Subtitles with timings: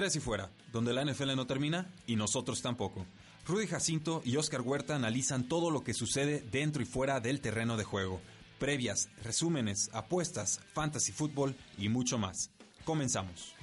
[0.00, 3.04] Tres y fuera, donde la NFL no termina y nosotros tampoco.
[3.46, 7.76] Rudy Jacinto y Oscar Huerta analizan todo lo que sucede dentro y fuera del terreno
[7.76, 8.18] de juego.
[8.58, 12.50] Previas, resúmenes, apuestas, fantasy fútbol y mucho más.
[12.86, 13.54] Comenzamos.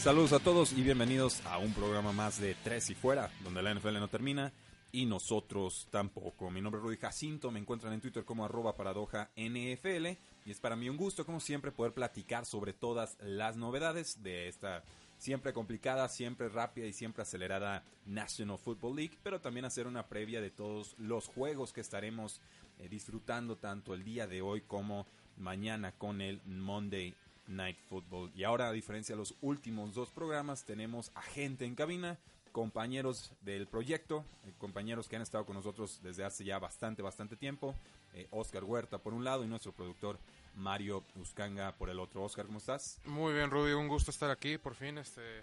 [0.00, 3.72] Saludos a todos y bienvenidos a un programa más de Tres y Fuera, donde la
[3.72, 4.52] NFL no termina
[4.92, 6.50] y nosotros tampoco.
[6.50, 10.06] Mi nombre es Rudy Jacinto, me encuentran en Twitter como arroba paradoja NFL
[10.46, 14.48] y es para mí un gusto, como siempre, poder platicar sobre todas las novedades de
[14.48, 14.82] esta
[15.18, 20.40] siempre complicada, siempre rápida y siempre acelerada National Football League, pero también hacer una previa
[20.40, 22.40] de todos los juegos que estaremos
[22.78, 27.14] eh, disfrutando tanto el día de hoy como mañana con el Monday
[27.48, 28.30] Night Football.
[28.34, 32.18] Y ahora, a diferencia de los últimos dos programas, tenemos a gente en cabina,
[32.48, 37.36] compañeros del proyecto, eh, compañeros que han estado con nosotros desde hace ya bastante, bastante
[37.36, 37.74] tiempo.
[38.14, 40.18] Eh, Oscar Huerta por un lado y nuestro productor
[40.56, 42.22] Mario Uscanga por el otro.
[42.24, 42.98] Oscar, ¿cómo estás?
[43.04, 45.42] Muy bien, Rudy, un gusto estar aquí, por fin, este...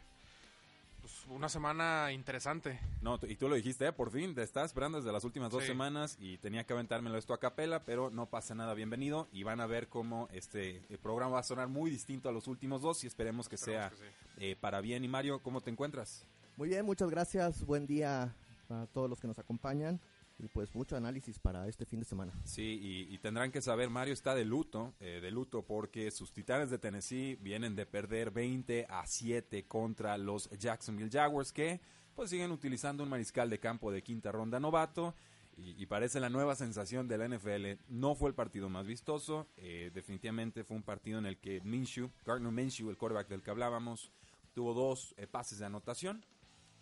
[1.02, 2.80] Pues una semana interesante.
[3.04, 3.94] No, y tú lo dijiste, ¿eh?
[3.94, 5.68] por fin, te estás esperando desde las últimas dos Sí.
[5.68, 9.62] semanas y tenía que aventármelo esto a capela, pero no pasa nada, bienvenido y van
[9.62, 13.04] a ver cómo este el programa va a sonar muy distinto a los últimos dos
[13.04, 14.46] y esperemos que sea Esperemos que sí.
[14.48, 15.04] eh, para bien.
[15.04, 16.26] Y Mario, ¿cómo te encuentras?
[16.58, 17.66] Muy bien, muchas gracias.
[17.66, 18.34] Buen día
[18.70, 20.00] a todos los que nos acompañan.
[20.40, 22.32] Y pues mucho análisis para este fin de semana.
[22.46, 26.70] Sí, y, tendrán que saber, Mario está de luto, eh, de luto porque sus Titanes
[26.70, 31.80] de Tennessee vienen de perder 20 a 7 contra los Jacksonville Jaguars que
[32.16, 35.14] pues siguen utilizando un mariscal de campo de quinta ronda novato
[35.58, 37.82] y, y parece la nueva sensación de la NFL.
[37.90, 42.12] No fue el partido más vistoso, eh, definitivamente fue un partido en el que Minshew,
[42.26, 44.12] Gardner Minshew, el quarterback del que hablábamos,
[44.54, 46.26] tuvo dos eh, pases de anotación,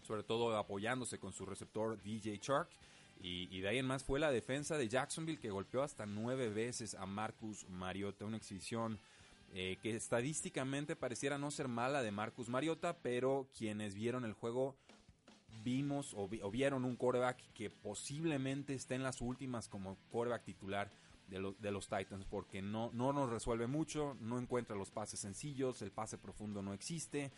[0.04, 2.70] sobre todo apoyándose con su receptor DJ Chark.
[3.26, 6.94] Y, de ahí en más fue la defensa de Jacksonville que golpeó hasta nueve veces
[6.96, 9.00] a Marcus Mariota, una exhibición
[9.54, 14.76] eh, que estadísticamente pareciera no ser mala de Marcus Mariota, pero quienes vieron el juego
[15.64, 20.44] vimos o, vi- o vieron un quarterback que posiblemente esté en las últimas como quarterback
[20.44, 20.92] titular
[21.30, 25.22] de, los de los Titans, porque no, no nos resuelve mucho, no encuentra los pases
[25.22, 27.32] sencillos, el pase profundo no existe,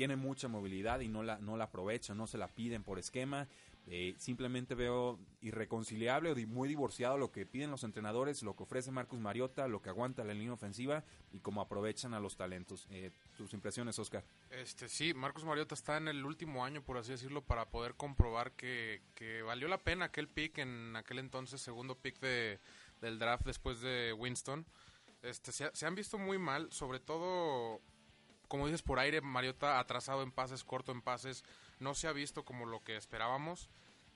[0.00, 3.46] tiene mucha movilidad y no la, no la aprovecha, no se la piden por esquema.
[3.86, 8.90] Eh, simplemente veo irreconciliable o muy divorciado lo que piden los entrenadores, lo que ofrece
[8.90, 12.86] Marcus Mariota, lo que aguanta la línea ofensiva y cómo aprovechan a los talentos.
[12.88, 14.24] Eh, tus impresiones, Oscar.
[14.48, 18.52] Este, sí, Marcos Mariota está en el último año, por así decirlo, para poder comprobar
[18.52, 19.02] que,
[19.44, 22.58] valió la pena aquel pick en aquel entonces, segundo pick de,
[23.02, 24.64] del draft después de Winston.
[25.20, 27.82] Este, se han visto muy mal, sobre todo,
[28.50, 31.44] como dices, por aire, Mariota atrasado en pases, corto en pases,
[31.78, 33.68] no se ha visto como lo que esperábamos.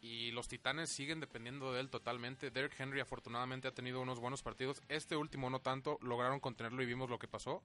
[0.03, 2.51] Y los Titanes siguen dependiendo de él totalmente.
[2.51, 4.83] Derrick Henry afortunadamente ha tenido unos buenos partidos.
[4.89, 5.99] Este último no tanto.
[6.03, 7.63] Lograron contenerlo y vimos lo que pasó.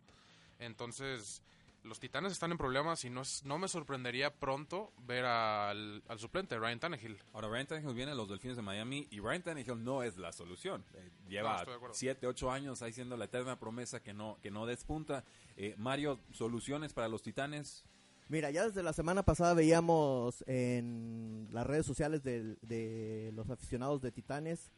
[0.60, 1.42] Entonces,
[1.84, 6.20] los Titanes están en problemas y no, es- no me sorprendería pronto ver al, al
[6.20, 7.18] suplente, Ryan Tannehill.
[7.34, 10.32] Ahora, Ryan Tannehill viene a los Delfines de Miami y Ryan Tannehill no es la
[10.32, 10.84] solución.
[10.94, 11.96] Eh, No, lleva estoy de acuerdo.
[11.96, 15.24] 7, 8 años ahí siendo la eterna promesa que no, que no despunta.
[15.58, 17.86] Eh, Mario, ¿soluciones para los Titanes?
[18.28, 24.02] Mira, ya desde la semana pasada veíamos en las redes sociales del- de, los aficionados
[24.02, 24.72] de Titanes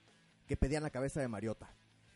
[0.47, 1.73] que pedían la cabeza de Mariota.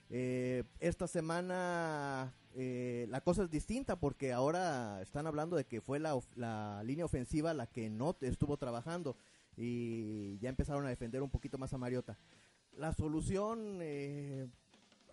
[0.10, 6.00] Eh, esta semana eh, la cosa es distinta porque ahora están hablando de que fue
[6.00, 9.18] la, la línea ofensiva la que no estuvo trabajando
[9.58, 12.18] y ya empezaron a defender un poquito más a Mariota.
[12.78, 14.48] La solución, eh,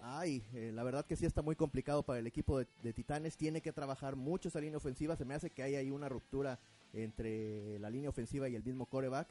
[0.00, 3.36] ay, eh, la verdad que sí está muy complicado para el equipo de, de Titanes.
[3.36, 5.16] Tiene que trabajar mucho esa línea ofensiva.
[5.16, 6.58] Se me hace que hay ahí una ruptura
[6.92, 9.28] entre la línea ofensiva y el mismo coreback.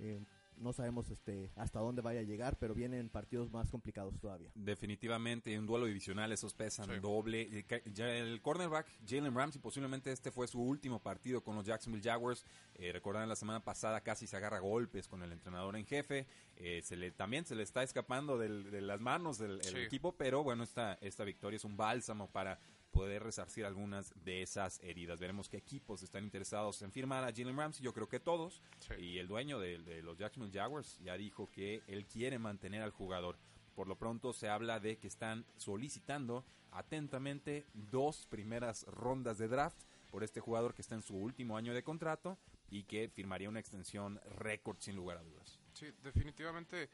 [0.00, 0.20] Eh,
[0.58, 4.50] no sabemos este hasta dónde vaya a llegar, pero vienen partidos más complicados todavía.
[4.54, 7.00] Definitivamente, un duelo divisional, esos pesan Sí.
[7.00, 7.64] doble.
[7.64, 12.02] Ca- ya El cornerback, Jalen Ramsey, posiblemente este fue su último partido con los Jacksonville
[12.08, 12.44] Jaguars.
[12.74, 16.26] Eh, recordarán la semana pasada casi se agarra golpes con el entrenador en jefe.
[16.56, 19.76] Eh, se le, también se le está escapando del- de las manos del Sí.
[19.78, 22.58] equipo, pero bueno, esta, esta victoria es un bálsamo para
[22.96, 25.20] poder resarcir algunas de esas heridas.
[25.20, 27.84] Veremos qué equipos están interesados en firmar a Jalen Ramsey.
[27.84, 28.62] Yo creo que todos.
[28.78, 28.94] Sí.
[28.94, 32.90] Y el dueño de, de los Jacksonville Jaguars ya dijo que él quiere mantener al
[32.90, 33.36] jugador.
[33.74, 39.82] Por lo pronto se habla de que están solicitando atentamente dos primeras rondas de draft
[40.10, 42.38] por este jugador que está en su último año de contrato
[42.70, 45.60] y que firmaría una extensión récord sin lugar a dudas.
[45.74, 46.88] Sí, definitivamente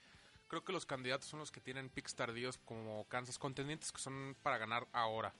[0.48, 4.36] creo que los candidatos son los que tienen picks tardíos como Kansas, contendientes que son
[4.42, 5.32] para ganar ahora.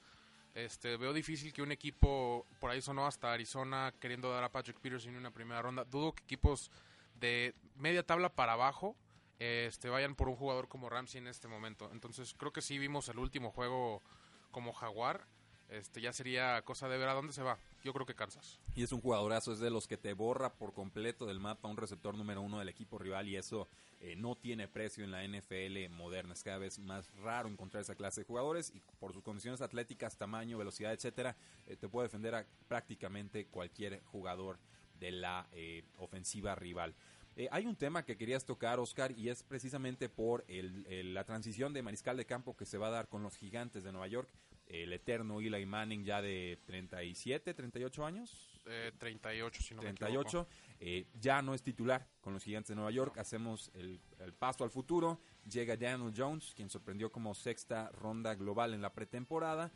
[0.55, 4.79] Este, veo difícil que un equipo, por ahí sonó hasta Arizona queriendo dar a Patrick
[4.79, 5.85] Peterson una primera ronda.
[5.85, 6.71] Dudo que equipos
[7.19, 8.97] de media tabla para abajo
[9.39, 11.91] este, vayan por un jugador como Ramsey en este momento.
[11.93, 14.03] Entonces creo que sí vimos el último juego
[14.51, 15.27] como Jaguar.
[15.69, 17.59] Este, ya sería cosa de ver a dónde se va.
[17.83, 18.61] Yo creo que Kansas.
[18.75, 21.79] Y es un jugadorazo, es de los que te borra por completo del mapa un
[21.79, 23.69] receptor número uno del equipo rival y eso
[24.05, 26.33] eh, no tiene precio en la NFL moderna.
[26.35, 30.17] Es cada vez más raro encontrar esa clase de jugadores y por sus condiciones atléticas,
[30.17, 31.37] tamaño, velocidad, etcétera,
[31.69, 34.59] eh, te puede defender a prácticamente cualquier jugador
[34.99, 36.97] de la eh, ofensiva rival.
[37.37, 41.25] Eh, hay un tema que querías tocar, Oscar, y es precisamente por el, el, la
[41.25, 44.07] transición de mariscal de campo que se va a dar con los gigantes de Nueva
[44.07, 44.29] York.
[44.67, 48.61] El eterno Eli Manning ya de 37, 38 años.
[48.67, 50.47] Eh, 38, si no 38.
[50.81, 53.19] Eh, ya no es titular con los gigantes de Nueva York.
[53.19, 55.21] Hacemos el, el, paso al futuro.
[55.51, 59.73] Llega Daniel Jones, quien sorprendió como sexta ronda global en la pretemporada.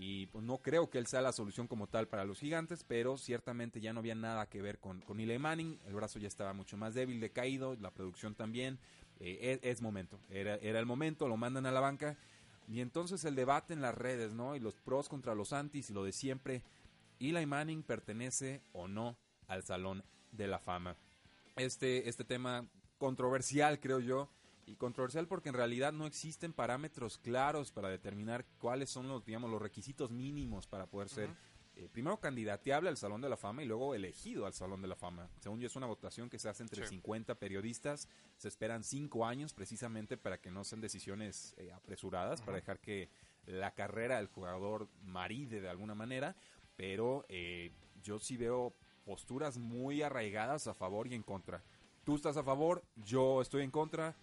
[0.00, 3.18] Y pues, no creo que él sea la solución como tal para los gigantes, pero
[3.18, 5.80] ciertamente ya no había nada que ver con, con Eli Manning.
[5.88, 8.78] El brazo ya estaba mucho más débil, decaído, la producción también.
[9.18, 12.16] Eh, es, es, momento, era, era el momento, lo mandan a la banca.
[12.68, 14.54] Y entonces el debate en las redes, ¿no?
[14.54, 16.62] Y los pros contra los antis y lo de siempre.
[17.18, 19.16] Eli Manning pertenece o no
[19.48, 20.94] al Salón de la Fama.
[21.56, 22.68] Este, este tema
[22.98, 24.30] controversial, creo yo.
[24.68, 29.50] Y controversial porque en realidad no existen parámetros claros para determinar cuáles son los, digamos,
[29.50, 31.84] los requisitos mínimos para poder ser, uh -huh.
[31.84, 34.94] eh, primero, candidateable al Salón de la Fama y luego elegido al Salón de la
[34.94, 35.30] Fama.
[35.40, 36.96] Según yo, es una votación que se hace entre sí.
[36.96, 38.08] 50 periodistas.
[38.36, 42.46] Se esperan cinco años precisamente para que no sean decisiones eh, apresuradas, uh -huh.
[42.46, 43.08] para dejar que
[43.46, 46.36] la carrera del jugador maride de alguna manera.
[46.76, 47.72] Pero eh,
[48.02, 48.74] yo sí veo
[49.06, 51.64] posturas muy arraigadas a favor y en contra.
[52.04, 54.14] Tú estás a favor, yo estoy en contra.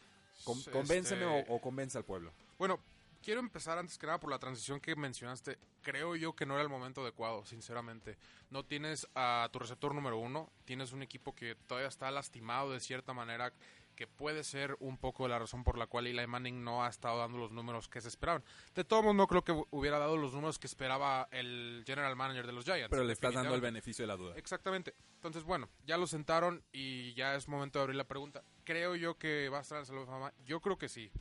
[0.44, 0.72] Con, este...
[0.72, 2.32] Convénceme o, o, convence al pueblo.
[2.58, 2.80] Bueno,
[3.24, 5.58] quiero empezar antes que nada por la transición que mencionaste.
[5.82, 8.18] Creo yo que no era el momento adecuado, sinceramente.
[8.52, 12.80] No tienes a tu receptor número uno, tienes un equipo que todavía está lastimado de
[12.80, 13.52] cierta manera,
[13.96, 17.20] que puede ser un poco la razón por la cual Eli Manning no ha estado
[17.20, 18.44] dando los números que se esperaban.
[18.74, 22.46] De todos modos, no creo que hubiera dado los números que esperaba el general manager
[22.46, 22.90] de los Giants.
[22.90, 24.36] Pero le estás dando el beneficio de la duda.
[24.38, 24.94] Exactamente.
[25.16, 28.44] Entonces, bueno, ya lo sentaron y ya es momento de abrir la pregunta.
[28.64, 30.34] ¿Creo yo que va a estar en el Salón de Fama?
[30.46, 31.12] Yo creo que sí.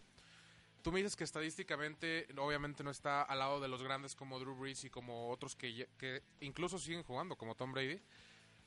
[0.82, 4.54] Tú me dices que estadísticamente, obviamente no está al lado de los grandes como Drew
[4.54, 8.02] Brees y como otros que, que incluso siguen jugando, como Tom Brady.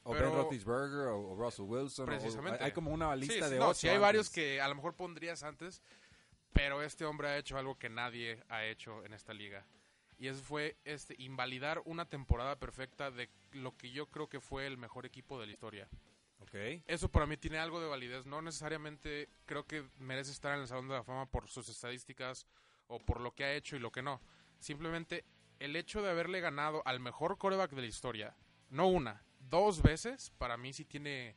[0.07, 2.05] O pero, Ben Roethlisberger o, o, Russell Wilson.
[2.05, 2.63] Precisamente.
[2.63, 3.79] O, hay como una lista sí, de no, ocho.
[3.81, 5.81] Sí, hay varios que a lo mejor pondrías antes,
[6.53, 9.65] pero este hombre ha hecho algo que nadie ha hecho en esta liga.
[10.17, 14.65] Y eso fue este, invalidar una temporada perfecta de lo que yo creo que fue
[14.65, 15.89] el mejor equipo de la historia.
[16.39, 16.81] Okay.
[16.87, 18.25] Eso para mí tiene algo de validez.
[18.25, 22.47] No necesariamente creo que merece estar en el Salón de la Fama por sus estadísticas
[22.87, 24.21] o por lo que ha hecho y lo que no.
[24.57, 25.25] Simplemente
[25.59, 28.37] el hecho de haberle ganado al mejor coreback de la historia,
[28.69, 31.35] no una, dos veces, para mí sí tiene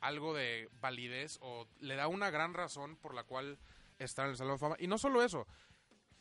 [0.00, 3.58] algo de validez o le da una gran razón por la cual
[3.98, 4.76] está en el Salón de Fama.
[4.78, 5.46] Y no solo eso,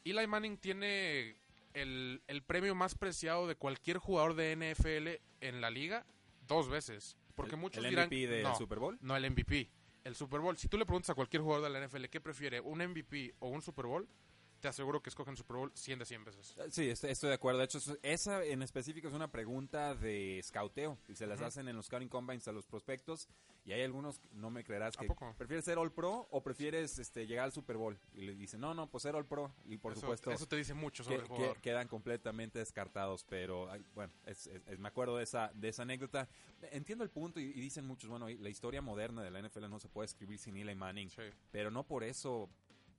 [0.04, 1.38] Eli Manning tiene
[1.74, 6.06] el, el premio más preciado de cualquier jugador de NFL en la liga
[6.48, 7.18] dos veces.
[7.36, 8.98] Porque ¿El, muchos el dirán, MVP del no, Super Bowl?
[9.02, 9.70] No, el MVP.
[10.04, 10.58] El Super Bowl.
[10.58, 13.50] Si tú le preguntas a cualquier jugador de la NFL qué prefiere, un MVP o
[13.50, 14.08] un Super Bowl,
[14.66, 16.56] te aseguro que escogen Super Bowl 100 de 100 veces.
[16.72, 17.60] Sí, estoy, estoy de acuerdo.
[17.60, 21.48] De hecho, esa en específico es una pregunta de scouteo y se las uh -huh.
[21.48, 23.30] hacen en los scouting combines a los prospectos
[23.64, 25.08] y hay algunos, no me creerás, que
[25.38, 28.74] prefieres ser All Pro o prefieres este, llegar al Super Bowl y le dicen, no,
[28.74, 30.32] no, pues ser All Pro y por eso, supuesto...
[30.32, 31.56] Eso te dice mucho sobre que, el jugador.
[31.58, 36.28] Que, quedan completamente descartados, pero bueno, es, es, me acuerdo de esa, de esa anécdota.
[36.72, 39.80] Entiendo el punto y, y, dicen muchos, bueno, la historia moderna de la NFL no
[39.80, 41.22] se puede escribir sin Eli Manning, sí.
[41.52, 42.50] pero no por eso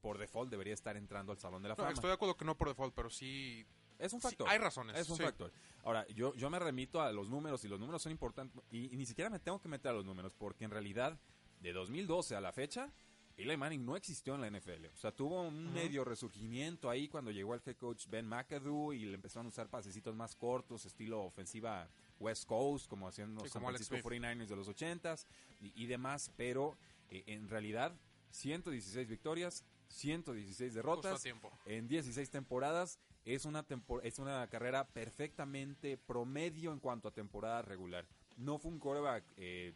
[0.06, 1.90] por default debería estar entrando al Salón de la no, Fama.
[1.90, 3.66] Estoy de acuerdo que no por default, pero sí...
[3.98, 4.46] Es un factor.
[4.46, 4.96] Sí, hay razones.
[4.96, 5.24] Es un sí.
[5.24, 5.50] factor.
[5.82, 8.96] Ahora, yo, yo me remito a los números y los números son importantes y, y,
[8.96, 11.18] ni siquiera me tengo que meter a los números porque en realidad
[11.60, 12.92] de 2012 a la fecha
[13.36, 14.86] Eli Manning no existió en la NFL.
[14.94, 15.72] O sea, tuvo un uh -huh.
[15.72, 19.68] medio resurgimiento ahí cuando llegó el head coach Ben McAdoo y le empezaron a usar
[19.68, 21.88] pasecitos más cortos, estilo ofensiva
[22.20, 25.26] West Coast, como haciendo sí, San Francisco 49ers de los 80s
[25.60, 26.78] y, y demás, pero
[27.10, 27.92] eh, en realidad
[28.30, 31.22] 116 victorias, 116 Justo a derrotas
[31.66, 32.98] en 16 temporadas.
[33.24, 38.06] Es una, tempor- es una carrera perfectamente promedio en cuanto a temporada regular.
[38.36, 39.74] No fue un quarterback eh,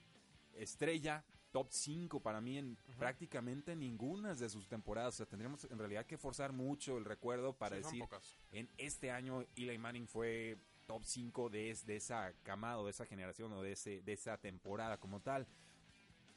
[0.54, 5.14] estrella, top 5 para mí en prácticamente ninguna de sus temporadas.
[5.14, 8.00] O sea, tendríamos en realidad que forzar mucho el recuerdo para Sí, decir
[8.52, 12.90] en este año Eli Manning fue top 5 de, es- de esa camada o de
[12.90, 15.46] esa generación o de, ese, de esa temporada como tal.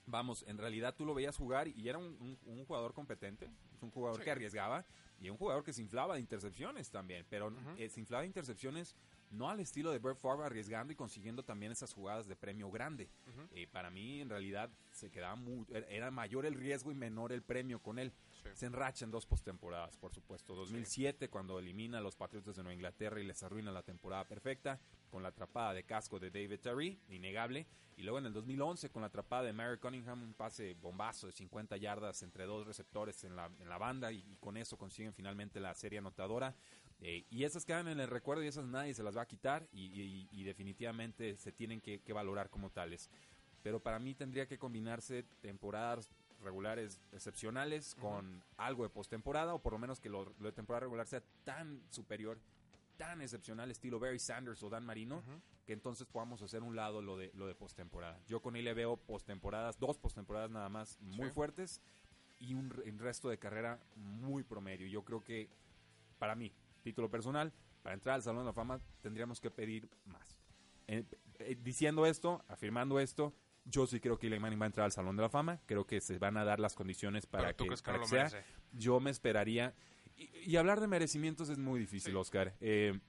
[0.06, 3.50] Vamos, en realidad tú lo veías jugar y era un, un- un jugador competente,
[3.82, 4.24] un jugador Sí.
[4.26, 4.86] que arriesgaba
[5.22, 8.96] y un jugador que se inflaba de intercepciones también, pero eh, se inflaba de intercepciones
[9.32, 13.10] no al estilo de Brett Favre arriesgando y consiguiendo también esas jugadas de premio grande.
[13.56, 17.42] Eh, para mí en realidad se quedaba muy, era mayor el riesgo y menor el
[17.42, 18.12] premio con él.
[18.44, 18.50] Sí.
[18.56, 20.54] Se enracha en dos postemporadas, por supuesto.
[20.56, 24.80] 2007, cuando elimina a los Patriotas de Nueva Inglaterra y les arruina la temporada perfecta,
[25.10, 27.66] con la atrapada de casco de David Terry, innegable.
[27.96, 31.34] Y luego en el 2011, con la atrapada de Mary Cunningham, un pase bombazo de
[31.34, 35.14] 50 yardas entre dos receptores en la, en la banda, y, y con eso consiguen
[35.14, 36.56] finalmente la serie anotadora.
[37.02, 39.68] Eh, y esas quedan en el recuerdo y esas nadie se las va a quitar,
[39.72, 43.10] y, y- y definitivamente se tienen que, que valorar como tales.
[43.62, 46.10] Pero para mí tendría que combinarse temporadas
[46.44, 50.82] regulares excepcionales con algo de postemporada o por lo menos que lo, lo de temporada
[50.82, 52.40] regular sea tan superior,
[52.98, 55.42] tan excepcional estilo Barry Sanders o Dan Marino Ujú.
[55.66, 58.20] que entonces podamos hacer un lado lo de lo de postemporada.
[58.28, 61.34] Yo con él le veo postemporadas, dos postemporadas nada más muy Sí.
[61.34, 61.82] fuertes
[62.40, 64.88] y un, un resto de carrera muy promedio.
[64.88, 65.50] Yo creo que
[66.20, 70.38] para mí, título personal, para entrar al Salón de la Fama tendríamos que pedir más.
[70.88, 71.06] Eh,
[71.40, 73.34] eh, diciendo esto, afirmando esto,
[73.66, 75.60] yo sí creo que Eli Manning va a entrar al Salón de la Fama.
[75.66, 78.30] Creo que se van a dar las condiciones para que, para sea.
[78.74, 79.74] Yo me esperaría.
[80.18, 82.18] Y, y hablar de merecimientos es muy difícil, Sí.
[82.18, 82.56] Oscar.
[82.60, 83.00] Eh,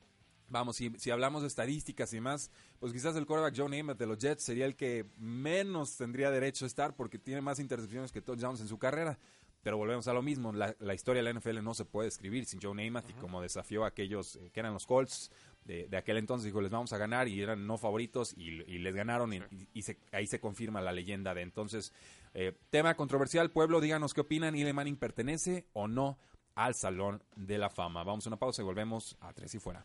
[0.49, 4.07] vamos, si, si hablamos de estadísticas y más, pues quizás el quarterback Joe Namath de
[4.07, 8.23] los Jets sería el que menos tendría derecho a estar porque tiene más intercepciones que
[8.23, 9.19] touchdowns en su carrera.
[9.63, 12.45] Pero volvemos a lo mismo, la, la historia de la NFL no se puede escribir
[12.45, 15.31] sin Joe Namath y como desafió a aquellos eh, que eran los Colts
[15.65, 18.79] de, de aquel entonces, dijo, les vamos a ganar y eran no favoritos y, y
[18.79, 19.33] les ganaron
[19.73, 21.93] y, se- ahí se confirma la leyenda de entonces.
[22.35, 26.19] eh, tema controversial, pueblo, díganos qué opinan, Eli Manning pertenece o no
[26.55, 28.05] al Salón de la Fama.
[28.05, 29.85] Vamos a una pausa y volvemos a Tres y Fuera.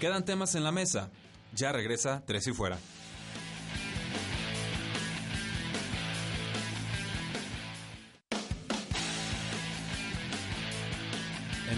[0.00, 1.10] Quedan temas en la mesa.
[1.54, 2.78] Ya regresa Tres y Fuera.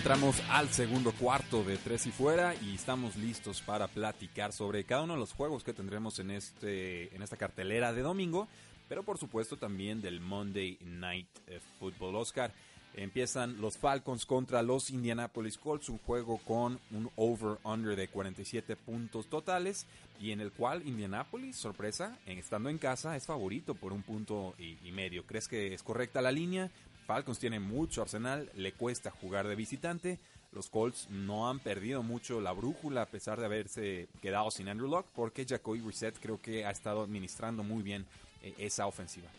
[0.08, 5.02] Entramos al segundo cuarto de Tres y Fuera y estamos listos para platicar sobre cada
[5.02, 8.48] uno de los juegos que tendremos en, este, en esta cartelera de domingo,
[8.88, 12.16] pero por supuesto también del Monday Night eh, Football.
[12.16, 12.54] Oscar,
[12.94, 19.26] empiezan los Falcons contra los Indianapolis Colts, un juego con un over-under de 47 puntos
[19.26, 19.86] totales
[20.18, 24.78] y en el cual Indianapolis, sorpresa, estando en casa, es favorito por un punto y,
[24.88, 25.26] y medio.
[25.26, 26.70] ¿Crees que es correcta la línea?
[27.08, 30.18] Falcons tiene mucho arsenal, le cuesta jugar de visitante.
[30.52, 34.90] Los Colts no han perdido mucho la brújula a pesar de haberse quedado sin Andrew
[34.90, 38.04] Luck porque Jacoby Brissett creo que ha estado administrando muy bien
[38.42, 39.30] eh, esa ofensiva.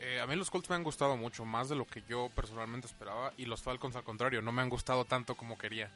[0.00, 2.86] Eh, a mí los Colts me han gustado mucho, más de lo que yo personalmente
[2.86, 5.90] esperaba, y los Falcons al contrario, no me han gustado tanto como quería.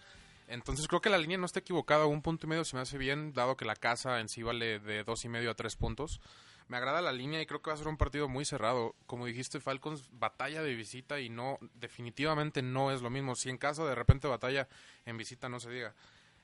[0.47, 2.99] Entonces creo que la línea no está equivocada, un punto y medio se me hace
[2.99, 6.21] bien, dado que la casa en sí vale de dos y medio a tres puntos.
[6.69, 8.95] Me agrada la línea y creo que va a ser un partido muy cerrado.
[9.07, 13.35] Como dijiste, Falcons batalla de visita y no, definitivamente no es lo mismo.
[13.35, 14.69] Si en casa de repente batalla
[15.07, 15.95] en visita, no se diga.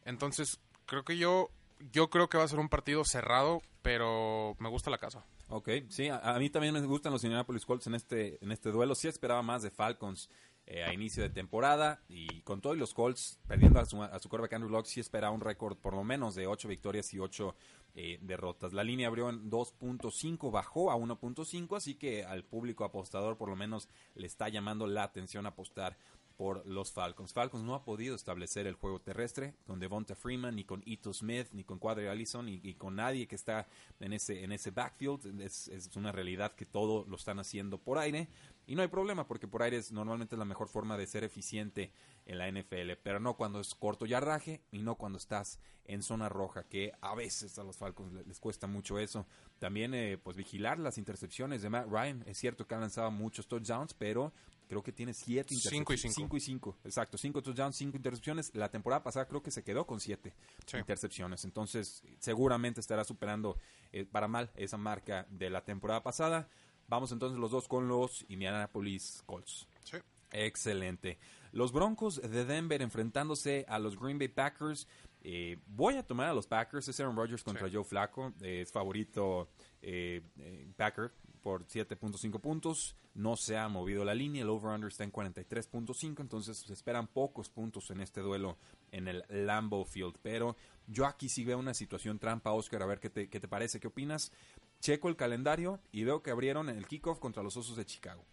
[0.05, 1.51] Entonces creo que yo,
[1.93, 5.25] yo creo que va a ser un partido cerrado, pero me gusta la casa.
[5.49, 8.71] Ok, sí, a, a mí también me gustan los Indianapolis Colts en este, en este
[8.71, 8.95] duelo.
[8.95, 10.31] Sí esperaba más de Falcons
[10.67, 14.19] eh, a inicio de temporada y con todo y los Colts perdiendo a su, a
[14.19, 17.55] su Andrew Luck, sí esperaba un récord por lo menos de 8 victorias y 8
[17.97, 18.73] eh, derrotas.
[18.73, 23.57] La línea abrió en 2.5, bajó a 1.5, así que al público apostador por lo
[23.57, 25.99] menos le está llamando la atención apostar
[26.37, 27.33] por los Falcons.
[27.33, 31.49] Falcons no ha podido establecer el juego terrestre con Devonta Freeman, ni con Ito Smith,
[31.53, 33.67] ni con Quadri Allison, ni, con nadie que está
[34.01, 35.41] en ese, en ese backfield.
[35.41, 38.29] Es, una realidad que todo lo están haciendo por aire.
[38.67, 41.93] Y no hay problema porque por aire es normalmente la mejor forma de ser eficiente
[42.27, 46.31] en la NFL, pero no cuando es corto yardaje y no cuando estás en zona
[46.31, 49.27] roja, que a veces a los Falcons le- les cuesta mucho eso.
[49.59, 52.25] También eh, pues vigilar las intercepciones de Matt Ryan.
[52.27, 54.33] Es cierto que ha lanzado muchos touchdowns, pero
[54.69, 56.15] creo que tiene siete Cinco y intercepciones.
[56.15, 56.15] cinco.
[56.15, 57.19] Cinco y cinco, exacto.
[57.19, 58.55] Cinco touchdowns, cinco intercepciones.
[58.55, 60.35] La temporada pasada creo que se quedó con siete
[60.67, 60.77] Sí.
[60.79, 61.45] intercepciones.
[61.45, 63.59] Entonces, seguramente estará superando
[63.93, 66.49] eh, para mal esa marca de la temporada pasada.
[66.89, 69.67] Vamos entonces los dos con los Indianapolis Colts.
[69.85, 69.99] Sí.
[70.33, 71.19] Excelente.
[71.53, 74.89] Los Broncos de Denver enfrentándose a los Green Bay Packers.
[75.23, 76.89] Eh, voy a tomar a los Packers.
[76.89, 77.75] Es Aaron Rodgers contra Sí.
[77.75, 78.35] Joe Flacco.
[78.43, 79.49] Eh, es favorito
[79.81, 81.13] eh, eh, Packer.
[81.45, 82.97] Por 7.5 puntos.
[83.13, 84.43] No se ha movido la línea.
[84.43, 86.21] El over-under está en 43.5.
[86.21, 88.57] Entonces se esperan pocos puntos en este duelo
[88.93, 90.17] en el Lambeau Field.
[90.23, 92.83] Pero yo aquí sí veo una situación trampa, Oscar.
[92.83, 94.33] A ver qué te, qué te parece, qué opinas.
[94.81, 98.25] Checo el calendario y veo que abrieron el kickoff contra los Osos de Chicago.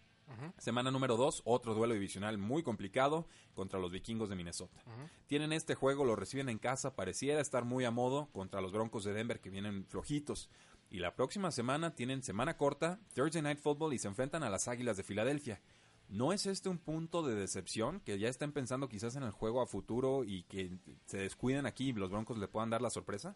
[0.56, 4.82] Semana número 2, otro duelo divisional muy complicado contra los vikingos de Minnesota.
[5.26, 9.04] Tienen este juego, lo reciben en casa, pareciera estar muy a modo contra los Broncos
[9.04, 10.48] de Denver que vienen flojitos.
[10.92, 14.68] Y la próxima semana tienen semana corta, Thursday Night Football y se enfrentan a las
[14.68, 15.58] Águilas de Filadelfia.
[16.10, 18.00] ¿No es este un punto de decepción?
[18.00, 20.70] Que ya estén pensando quizás en el juego a futuro y que
[21.06, 23.34] se descuiden aquí y los Broncos le puedan dar la sorpresa?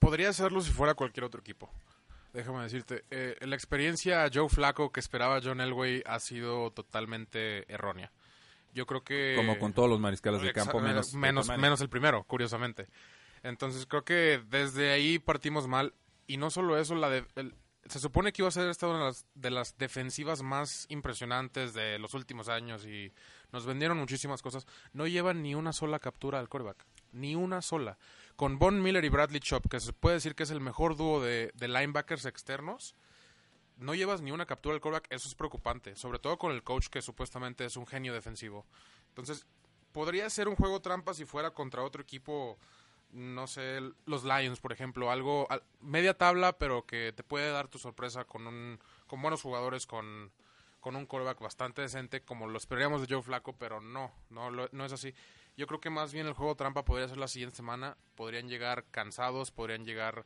[0.00, 1.70] Podría serlo si fuera cualquier otro equipo.
[2.32, 8.10] Déjame decirte, eh, la experiencia Joe Flaco que esperaba John Elway ha sido totalmente errónea.
[8.74, 9.34] Yo creo que...
[9.36, 12.88] Como con todos los mariscales de campo, menos, menos, menos el primero, curiosamente.
[13.44, 15.94] Entonces creo que desde ahí partimos mal.
[16.30, 17.54] Y no solo eso, la de, el-
[17.86, 21.74] se supone que iba a ser esta una de las, de las defensivas más impresionantes
[21.74, 23.12] de los últimos años y
[23.52, 24.66] nos vendieron muchísimas cosas.
[24.92, 26.86] No llevan ni una sola captura al coreback.
[27.12, 27.98] Ni una sola.
[28.36, 31.20] Con Von Miller y Bradley Chop, que se puede decir que es el mejor dúo
[31.20, 32.94] de, de linebackers externos,
[33.76, 35.96] no llevas ni una captura al coreback, eso es preocupante.
[35.96, 38.66] Sobre todo con el coach que supuestamente es un genio defensivo.
[39.08, 39.46] Entonces,
[39.90, 42.56] podría ser un juego trampa si fuera contra otro equipo,
[43.12, 47.68] no sé, los Lions, por ejemplo, algo al- media tabla, pero que te puede dar
[47.68, 50.30] tu sorpresa con un con buenos jugadores, con,
[50.80, 54.68] con un quarterback bastante decente, como lo esperaríamos de Joe Flaco, pero no, no, lo-
[54.72, 55.12] no es así.
[55.56, 58.84] Yo creo que más bien el juego trampa podría ser la siguiente semana, podrían llegar
[58.92, 60.24] cansados, podrían llegar,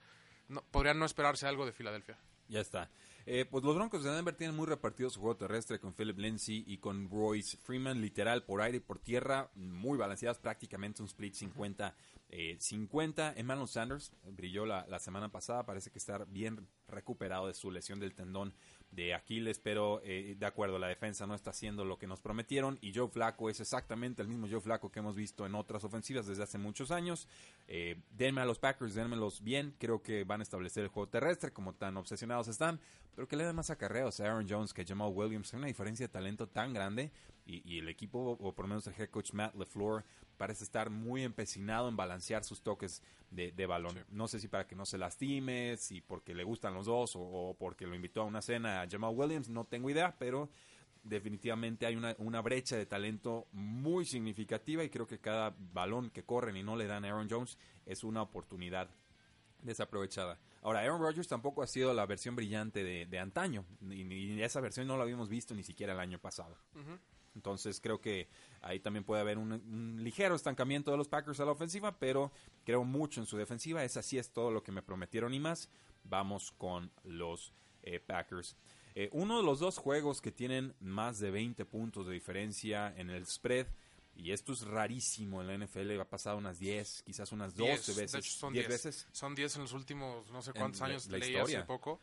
[0.49, 2.19] no, podrían no esperarse algo de Filadelfia.
[2.49, 2.91] Ya está.
[3.26, 6.62] Eh, pues los Broncos de Denver tienen muy repartido su juego terrestre con Philip Lindsay
[6.66, 11.35] y con Royce Freeman, literal, por aire y por tierra, muy balanceados, prácticamente un split
[11.35, 11.95] 50.
[12.28, 13.35] eh, 50.
[13.37, 17.99] Emmanuel Sanders brilló la, la semana pasada, parece que está bien recuperado de su lesión
[17.99, 18.54] del tendón
[18.95, 22.79] de Aquiles, pero eh, de acuerdo, la defensa no está haciendo lo que nos prometieron
[22.81, 26.27] y Joe Flaco es exactamente el mismo Joe Flaco que hemos visto en otras ofensivas
[26.27, 27.29] desde hace muchos años.
[27.67, 31.53] Eh, denme a los Packers, denmelos bien, creo que van a establecer el juego terrestre
[31.53, 32.81] como tan obsesionados están,
[33.15, 36.07] pero que le den más acarreos a Aaron Jones que Jamal Williams, hay una diferencia
[36.07, 37.11] de talento tan grande
[37.47, 40.05] y, y el equipo, o por lo menos el head coach Matt LeFleur,
[40.37, 43.94] parece estar muy empecinado en balancear sus toques de, de balón.
[43.94, 44.01] Sí.
[44.11, 47.20] No sé si para que no se lastime, si porque le gustan los dos o,
[47.20, 50.49] o porque lo invitó a una cena a Jamal Williams, no tengo idea, pero
[51.03, 56.25] definitivamente hay una, una brecha de talento muy significativa y creo que cada balón que
[56.25, 58.88] corren y no le dan a Aaron Jones es una oportunidad
[59.62, 60.38] desaprovechada.
[60.62, 64.61] Ahora, Aaron Rodgers tampoco ha sido la versión brillante de, de antaño, y, y esa
[64.61, 66.57] versión no la habíamos visto ni siquiera el año pasado.
[67.35, 68.29] Entonces creo que
[68.62, 72.31] ahí también puede haber un, un ligero estancamiento de los Packers a la ofensiva, pero
[72.64, 73.85] creo mucho en su defensiva.
[73.85, 75.68] Esa sí es todo lo que me prometieron y más.
[76.05, 78.57] Vamos con los eh, Packers.
[78.94, 83.11] Eh, uno de los dos juegos que tienen más de 20 puntos de diferencia en
[83.11, 83.66] el spread,
[84.16, 87.87] y esto es rarísimo en la NFL, ha pasado unas 10, quizás unas 12 Diez,
[87.97, 88.12] veces.
[88.12, 89.09] De hecho, son 10 10 veces.
[89.11, 91.59] Son 10 en los últimos no sé En cuántos la- años la leí historia.
[91.59, 92.01] hace poco.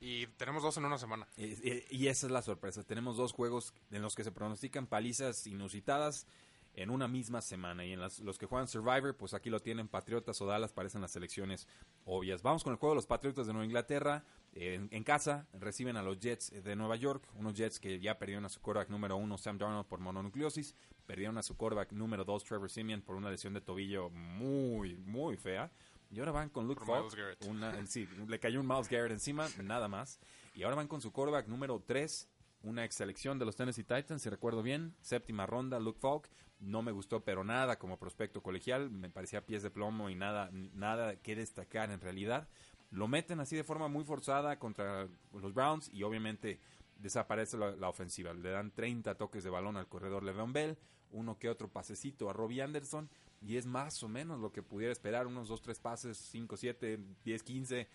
[0.00, 1.26] Y tenemos dos en una semana.
[1.36, 2.84] Y esa es la sorpresa.
[2.84, 6.26] Tenemos dos juegos en los que se pronostican palizas inusitadas
[6.74, 7.84] en una misma semana.
[7.84, 11.00] Y en las- los que juegan Survivor, pues aquí lo tienen Patriotas o Dallas, parecen
[11.00, 11.66] las selecciones
[12.04, 12.42] obvias.
[12.42, 14.24] Vamos con el juego de los Patriotas de Nueva Inglaterra.
[14.54, 17.24] En, en casa reciben a los Jets de Nueva York.
[17.34, 20.76] Unos Jets que ya perdieron a su quarterback número uno, Sam Darnold, por mononucleosis.
[21.06, 25.36] Perdieron a su quarterback número dos, Trevor Simeon, por una lesión de tobillo muy, muy
[25.36, 25.72] fea.
[26.10, 27.14] Y ahora van con Luke Falk.
[27.48, 30.18] Una, sí, le cayó un Miles Garrett encima, nada más.
[30.54, 32.28] Y ahora van con su quarterback número 3,
[32.62, 34.94] una ex selección de los Tennessee Titans, si recuerdo bien.
[35.00, 36.30] Séptima ronda, Luke Falk.
[36.60, 38.90] No me gustó, pero nada como prospecto colegial.
[38.90, 42.48] Me parecía pies de plomo y nada, nada que destacar en realidad.
[42.90, 46.58] Lo meten así de forma muy forzada contra los Browns y obviamente
[46.96, 48.32] desaparece la, la ofensiva.
[48.32, 50.78] Le dan 30 toques de balón al corredor Le'Veon Bell,
[51.10, 53.08] uno que otro pasecito a Robbie Anderson
[53.40, 56.98] y es más o menos lo que pudiera esperar, unos 2, 3 pases, 5, 7,
[57.24, 57.88] 10, 15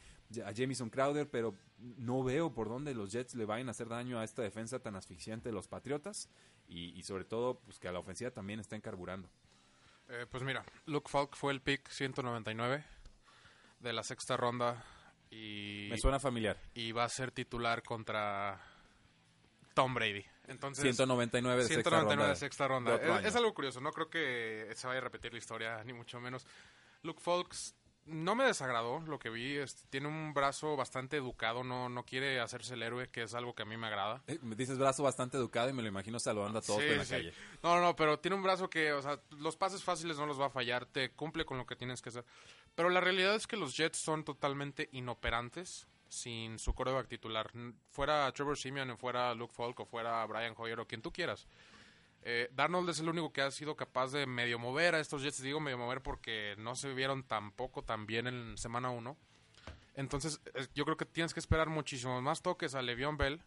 [0.45, 4.19] a Jamison Crowder, pero no veo por dónde los Jets le vayan a hacer daño
[4.19, 6.29] a esta defensa tan asfixiante de los Patriotas
[6.67, 9.29] y, y sobre todo pues que a la ofensiva también estén carburando.
[10.09, 12.83] Eh, pues mira, Luke Falk fue el pick 199
[13.79, 14.83] de la sexta ronda
[15.29, 16.57] y, Me suena familiar.
[16.73, 18.61] y va a ser titular contra
[19.73, 20.25] Tom Brady.
[20.47, 22.89] Entonces, 199 de 199 sexta ronda.
[22.89, 23.19] de sexta ronda.
[23.21, 26.19] Es, es algo curioso, no creo que se vaya a repetir la historia, ni mucho
[26.19, 26.45] menos.
[27.01, 27.75] Luke Falks
[28.05, 29.55] no me desagradó lo que vi.
[29.55, 33.55] es- tiene un brazo bastante educado, no, no quiere hacerse el héroe, que es algo
[33.55, 34.21] que a mí me agrada.
[34.27, 36.97] Eh, Me dices brazo bastante educado y me lo imagino saludando a todos Sí, en
[36.97, 37.11] la sí.
[37.11, 37.33] calle.
[37.63, 40.47] No, no, pero tiene un brazo que, o sea, los pases fáciles no los va
[40.47, 42.25] a fallar, te cumple con lo que tienes que hacer.
[42.75, 47.51] Pero la realidad es que los Jets son totalmente inoperantes sin su coreback titular.
[47.89, 51.47] Fuera Trevor Simeon, fuera Luke Falk, o fuera Brian Hoyer, o quien tú quieras.
[52.21, 55.41] Eh, Darnold es el único que ha sido capaz de medio mover a estos Jets.
[55.41, 59.17] Digo medio mover porque no se vieron tampoco tan bien en semana 1.
[59.95, 60.39] Entonces,
[60.73, 63.41] yo creo que tienes que esperar muchísimos más toques a Le'Veon Bell,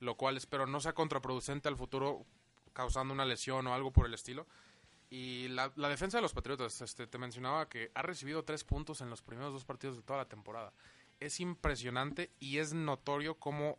[0.00, 2.24] lo cual espero no sea contraproducente al futuro,
[2.72, 4.46] causando una lesión o algo por el estilo.
[5.10, 9.00] Y la, la defensa de los Patriotas, este, te mencionaba que ha recibido tres puntos
[9.00, 10.72] en los primeros dos partidos de toda la temporada.
[11.20, 13.78] Es impresionante y es notorio cómo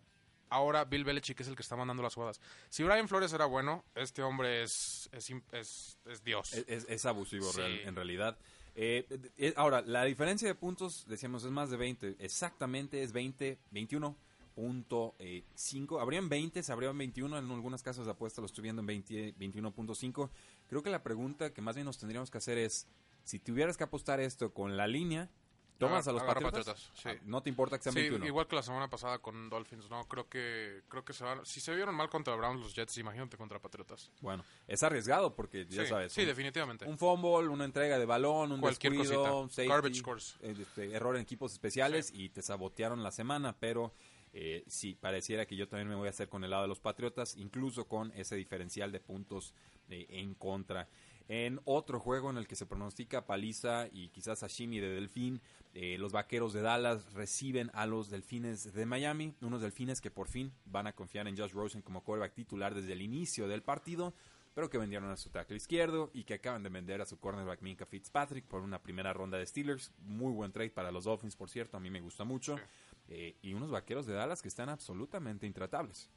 [0.49, 2.41] ahora Bill Belichick es el que está mandando las jugadas.
[2.69, 6.53] Si Brian Flores era bueno, este hombre es, es, es- es Dios.
[6.53, 7.57] Es, abusivo Sí.
[7.59, 8.37] real- en realidad.
[8.75, 9.05] Eh,
[9.37, 12.15] eh, ahora, la diferencia de puntos, decíamos, es más de 20.
[12.19, 16.01] Exactamente es 20, 21.5.
[16.01, 17.37] Habrían 20, se habrían 21.
[17.37, 20.29] En algunas casas de apuesta lo estoy viendo en 20, 21.5.
[20.67, 22.87] Creo que la pregunta que más bien nos tendríamos que hacer es,
[23.23, 25.29] si tuvieras que apostar esto con la línea,
[25.79, 26.65] ¿tomas a los Patriotas?
[26.65, 27.09] Patriotas, sí.
[27.09, 28.25] Ah, No te importa que sean Sí, 21.
[28.27, 30.03] igual que la semana pasada con Dolphins, ¿no?
[30.05, 33.37] Creo que, creo que se van, si se vieron mal contra Browns los Jets, imagínate
[33.37, 34.11] contra Patriotas.
[34.21, 36.13] Bueno, es arriesgado porque ya sí, sabes.
[36.13, 36.85] sí, un- definitivamente.
[36.85, 39.55] un fumble, una entrega de balón, un Cualquier descuido, cosita.
[39.55, 40.35] safety, Garbage scores.
[40.41, 43.93] eh, este, error en equipos especiales y te sabotearon la semana, pero
[44.31, 46.79] eh, sí, pareciera que yo también me voy a hacer con el lado de los
[46.79, 49.55] Patriotas, incluso con ese diferencial de puntos
[49.89, 50.87] eh, en contra.
[51.29, 55.41] En otro juego en el que se pronostica paliza y quizás sashimi de Delfín,
[55.75, 60.27] eh, los Vaqueros de Dallas reciben a los Delfines de Miami, unos Delfines que por
[60.27, 64.15] fin van a confiar en Josh Rosen como quarterback titular desde el inicio del partido,
[64.55, 67.61] pero que vendieron a su tackle izquierdo y que acaban de vender a su cornerback
[67.61, 69.93] Minka Fitzpatrick por una primera ronda de Steelers.
[69.99, 72.59] Muy buen trade para los Dolphins, por cierto, a mí me gusta mucho.
[73.07, 76.09] Eh, y unos Vaqueros de Dallas que están absolutamente intratables.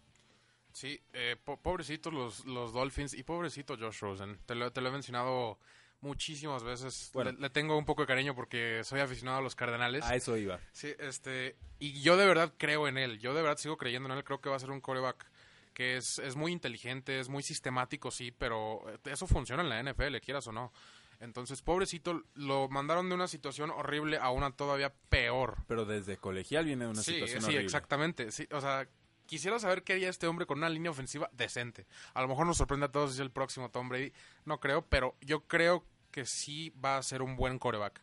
[0.72, 4.38] Sí, eh, po- pobrecitos los, los Dolphins y pobrecito Josh Rosen.
[4.46, 5.58] Te lo, te lo he mencionado
[6.00, 7.10] muchísimas veces.
[7.12, 7.32] Bueno.
[7.32, 10.04] Le, le tengo un poco de cariño porque soy aficionado a los Cardenales.
[10.04, 10.58] A eso iba.
[10.72, 13.18] Sí, este, y yo de verdad creo en él.
[13.20, 14.24] Yo de verdad sigo creyendo en él.
[14.24, 15.26] Creo que va a ser un coreback
[15.74, 19.82] que es, es muy inteligente, es muy sistemático, sí, pero eh, eso funciona en la
[19.92, 20.72] NFL, quieras o no.
[21.20, 25.58] Entonces, pobrecito, lo mandaron de una situación horrible a una todavía peor.
[25.68, 27.64] Pero desde colegial viene una sí, situación sí, horrible.
[27.64, 28.32] exactamente.
[28.32, 28.88] Sí, o sea,
[29.32, 31.86] quisiera saber qué haría este hombre con una línea ofensiva decente.
[32.12, 34.12] A lo mejor nos sorprende a todos si es el próximo Tom Brady.
[34.44, 38.02] No creo, pero yo creo que sí va a ser un buen coreback.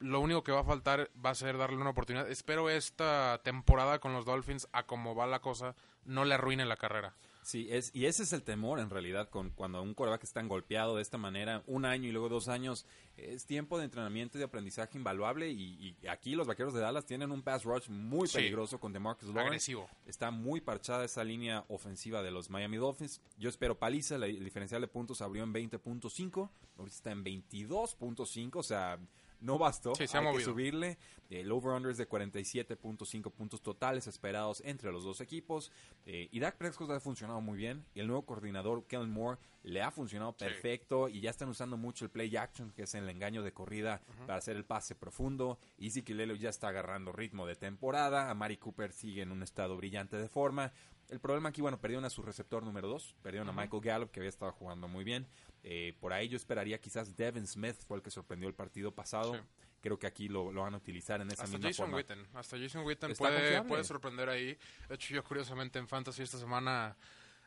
[0.00, 2.30] Lo único que va a faltar va a ser darle una oportunidad.
[2.30, 6.76] Espero esta temporada con los Dolphins, a como va la cosa, no le arruine la
[6.76, 7.14] carrera.
[7.42, 10.46] Sí, es, y ese es el temor en realidad con cuando un coreback es tan
[10.48, 14.40] golpeado de esta manera, un año y luego dos años, es tiempo de entrenamiento y
[14.40, 18.28] de aprendizaje invaluable y, y aquí los vaqueros de Dallas tienen un pass rush muy
[18.28, 18.38] Sí.
[18.38, 19.46] peligroso con DeMarcus Lawrence.
[19.48, 19.88] Agresivo.
[20.06, 23.20] Está muy parchada esa línea ofensiva de los Miami Dolphins.
[23.38, 28.62] Yo espero paliza, el diferencial de puntos abrió en 20.5, ahorita está en 22.5, o
[28.62, 28.98] sea,
[29.42, 30.98] no bastó, Sí, se ha hay que subirle.
[31.30, 35.72] El over-under es de 47.5 puntos totales esperados entre los dos equipos.
[36.06, 37.84] Eh, y Dak Prescott ha funcionado muy bien.
[37.94, 40.44] Y el nuevo coordinador, Kellen Moore, le ha funcionado Sí.
[40.44, 41.08] perfecto.
[41.08, 44.36] Y ya están usando mucho el play action, que es el engaño de corrida, para
[44.36, 45.58] hacer el pase profundo.
[45.78, 48.30] Easy Kilelo ya está agarrando ritmo de temporada.
[48.30, 50.72] A Mari Cooper sigue en un estado brillante de forma.
[51.08, 53.16] El problema aquí, bueno, perdieron a su receptor número 2.
[53.22, 55.26] Perdieron a Michael Gallup, que había estado jugando muy bien.
[55.64, 59.34] Eh, por ahí yo esperaría quizás Devin Smith fue el que sorprendió el partido pasado.
[59.34, 59.40] Sí.
[59.80, 61.96] Creo que aquí lo, lo van a utilizar en esa Hasta misma Jason forma.
[61.98, 62.26] Witten.
[62.34, 64.56] Hasta Jason Witten puede, puede sorprender ahí.
[64.88, 66.96] De hecho, yo curiosamente en Fantasy esta semana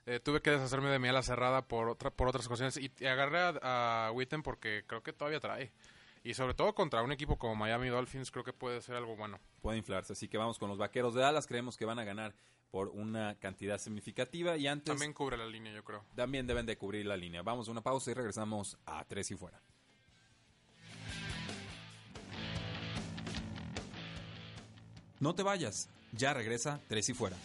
[0.05, 3.05] eh, tuve que deshacerme de mi ala cerrada por, otra, por otras ocasiones y, y
[3.05, 5.71] agarré a, a Witten porque creo que todavía trae.
[6.23, 9.39] Y sobre todo contra un equipo como Miami Dolphins creo que puede ser algo bueno.
[9.61, 10.13] puede inflarse.
[10.13, 11.47] Así que vamos con los vaqueros de Dallas.
[11.47, 12.33] Creemos que van a ganar
[12.75, 14.57] por una cantidad significativa.
[14.57, 16.03] Y antes También cubre la línea, yo creo.
[16.13, 17.41] también deben de cubrir la línea.
[17.41, 19.61] Vamos a una pausa y regresamos a tres y fuera.
[25.21, 25.87] No te vayas.
[26.11, 27.37] Ya regresa tres y fuera.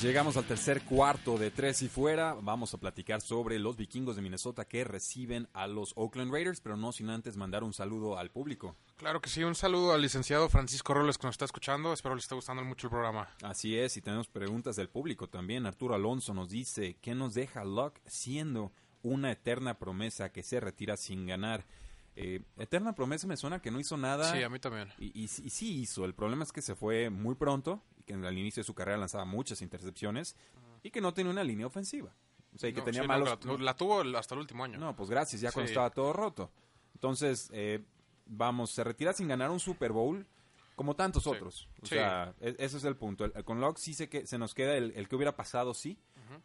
[0.00, 2.34] Llegamos al tercer cuarto de tres y fuera.
[2.40, 6.76] Vamos a platicar sobre los vikingos de Minnesota que reciben a los Oakland Raiders, pero
[6.76, 8.76] no sin antes mandar un saludo al público.
[8.96, 11.92] Claro que sí, un saludo al licenciado Francisco Robles que nos está escuchando.
[11.92, 13.28] Espero le esté gustando mucho el programa.
[13.42, 15.66] Así es, y tenemos preguntas del público también.
[15.66, 18.70] Arturo Alonso nos dice, ¿qué nos deja Luck siendo
[19.02, 21.66] una eterna promesa que se retira sin ganar?
[22.14, 24.32] Eh, eterna promesa me suena que no hizo nada.
[24.32, 24.88] Sí, a mí también.
[24.98, 26.04] Y, y, sí- y sí hizo.
[26.04, 29.24] El problema es que se fue muy pronto que al inicio de su carrera lanzaba
[29.24, 30.34] muchas intercepciones
[30.82, 32.12] y que no tenía una línea ofensiva.
[32.54, 33.28] O sea, y que No, tenía sí, malos...
[33.44, 34.78] la, la tuvo hasta el último año.
[34.78, 36.50] No, pues gracias, ya cuando estaba todo roto.
[36.94, 37.84] Entonces, eh,
[38.26, 40.26] vamos, se retira sin ganar un Super Bowl.
[40.74, 41.30] como tantos Sí.
[41.30, 41.68] otros.
[41.82, 43.24] O sea, e- ese es el punto.
[43.24, 45.98] El- con Locke sí sé que se nos queda el, el que hubiera pasado, sí,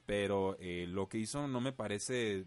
[0.07, 2.45] pero eh, lo que hizo no me parece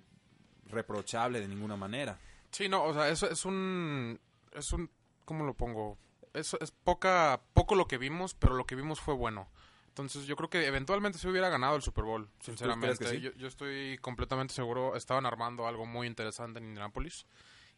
[0.64, 2.18] reprochable de ninguna manera.
[2.50, 4.18] Sí, no, o sea, eso es un...
[4.52, 4.90] Es un...
[5.24, 5.96] ¿Cómo lo pongo?
[6.36, 9.48] Es, es poca, poco lo que vimos, pero lo que vimos fue bueno.
[9.88, 13.06] Entonces yo creo que eventualmente se hubiera ganado el Super Bowl, sinceramente.
[13.06, 13.20] sí?
[13.20, 17.24] yo, yo estoy completamente seguro, estaban armando algo muy interesante en Indianapolis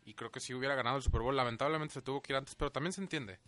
[0.04, 2.56] y creo que si hubiera ganado el Super Bowl, lamentablemente se tuvo que ir antes,
[2.56, 3.38] pero también se entiende.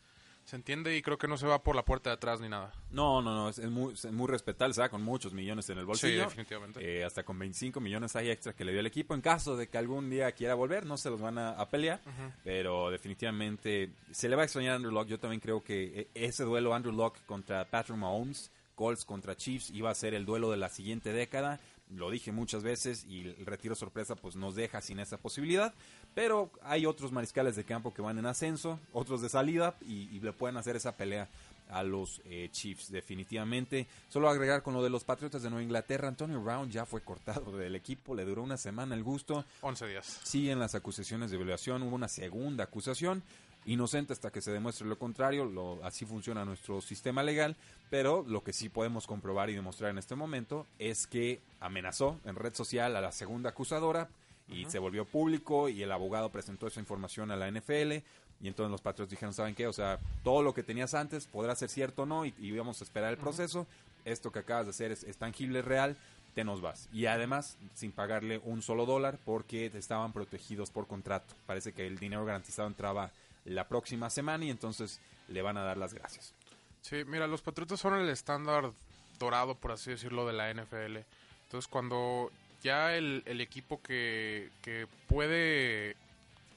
[0.45, 2.73] Se entiende y creo que no se va por la puerta de atrás ni nada.
[2.91, 4.91] No, no, no, es, es muy, es muy respetable, ¿sabes?
[4.91, 6.23] Con muchos millones en el Sí, bolsillo.
[6.25, 6.81] definitivamente.
[6.99, 9.15] Eh, hasta con 25 millones hay extra que le dio el equipo.
[9.15, 12.01] En caso de que algún día quiera volver, no se los van a, a pelear.
[12.43, 15.09] Pero definitivamente se le va a extrañar a Andrew Locke.
[15.11, 19.71] Yo también creo que eh, ese duelo Andrew Locke contra Patrick Mahomes, Colts contra Chiefs,
[19.71, 21.61] iba a ser el duelo de la siguiente década.
[21.95, 25.75] Lo dije muchas veces y el retiro sorpresa pues nos deja sin esa posibilidad.
[26.15, 30.21] Pero hay otros mariscales de campo que van en ascenso, otros de salida y, y
[30.21, 31.29] le pueden hacer esa pelea
[31.71, 33.87] a los eh, Chiefs definitivamente.
[34.09, 37.57] Solo agregar con lo de los Patriotas de Nueva Inglaterra, Antonio Brown ya fue cortado
[37.57, 39.45] del equipo, le duró una semana el gusto.
[39.63, 40.21] 11 días.
[40.25, 43.23] Siguen las acusaciones de violación, hubo una segunda acusación,
[43.67, 47.57] inocente hasta que se demuestre lo contrario, lo, así funciona nuestro sistema legal,
[47.91, 52.37] pero lo que sí podemos comprobar y demostrar en este momento es que amenazó en
[52.37, 54.09] red social a la segunda acusadora
[54.49, 58.03] y se volvió público y el abogado presentó esa información a la NFL
[58.43, 59.67] y entonces los Patriots dijeron, ¿saben qué?
[59.67, 62.81] O sea, todo lo que tenías antes podrá ser cierto o no y, y íbamos
[62.81, 63.67] a esperar el proceso,
[64.05, 65.97] esto que acabas de hacer es, es tangible, es real,
[66.35, 66.89] te nos vas.
[66.93, 71.35] Y además, sin pagarle un solo dólar porque estaban protegidos por contrato.
[71.47, 73.11] Parece que el dinero garantizado entraba
[73.45, 76.35] la próxima semana y entonces le van a dar las gracias.
[76.83, 78.73] Sí, mira, los Patriotas son el estándar
[79.19, 80.99] dorado, por así decirlo, de la NFL.
[81.45, 82.31] Entonces, cuando
[82.63, 85.97] ya el, el equipo que, que puede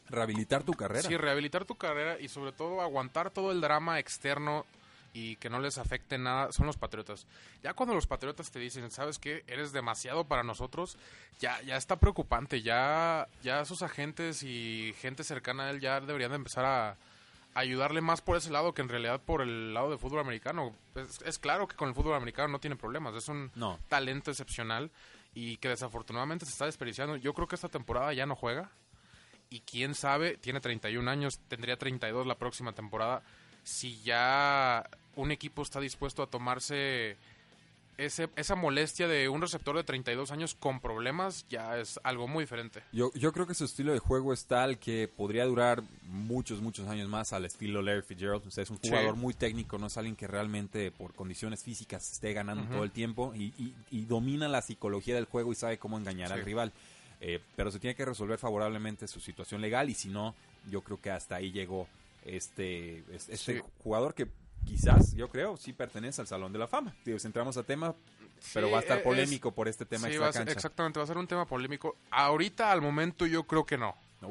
[0.10, 1.08] Rehabilitar tu carrera.
[1.08, 4.65] sí, rehabilitar tu carrera y sobre todo aguantar todo el drama externo
[5.13, 7.28] y que no les afecte nada son los Patriotas.
[7.62, 9.43] Ya cuando los Patriotas te dicen, ¿sabes qué?
[9.47, 10.97] Eres demasiado para nosotros,
[11.39, 12.62] ya, ya está preocupante.
[12.63, 16.97] Ya, ya sus agentes y gente cercana a él ya deberían de empezar a
[17.56, 20.76] ayudarle más por ese lado que en realidad por el lado de fútbol americano.
[20.95, 23.78] Es, es claro que con el fútbol americano no tiene problemas, es un No.
[23.89, 24.89] talento excepcional
[25.36, 27.15] y que desafortunadamente se está desperdiciando.
[27.17, 28.71] Yo creo que esta temporada ya no juega
[29.52, 33.21] y quién sabe, tiene 31 años, tendría 32 la próxima temporada.
[33.63, 37.15] Si ya un equipo está dispuesto a tomarse
[37.97, 42.43] ese, esa molestia de un receptor de 32 años con problemas, ya es algo muy
[42.45, 42.82] diferente.
[42.91, 46.88] Yo, yo creo que su estilo de juego es tal que podría durar muchos, muchos
[46.88, 48.45] años más al estilo Larry Fitzgerald.
[48.47, 48.89] O sea, es un Sí.
[48.89, 52.91] jugador muy técnico, no es alguien que realmente por condiciones físicas esté ganando todo el
[52.91, 56.34] tiempo y, y- y domina la psicología del juego y sabe cómo engañar Sí.
[56.34, 56.73] al rival.
[57.21, 60.34] Eh, pero se tiene que resolver favorablemente su situación legal y si no,
[60.69, 61.88] yo creo que hasta ahí llegó
[62.25, 63.62] este, es- este Sí.
[63.83, 64.27] jugador que
[64.65, 66.95] quizás, yo creo, sí pertenece al Salón de la Fama.
[67.05, 67.93] Digo, si entramos a tema,
[68.53, 70.39] pero Sí, va a estar es- polémico por este tema sí, extra va a ser-
[70.41, 70.53] cancha.
[70.53, 71.97] exactamente, va a ser un tema polémico.
[72.12, 73.95] Ahorita, al momento, yo creo que no.
[74.21, 74.29] No.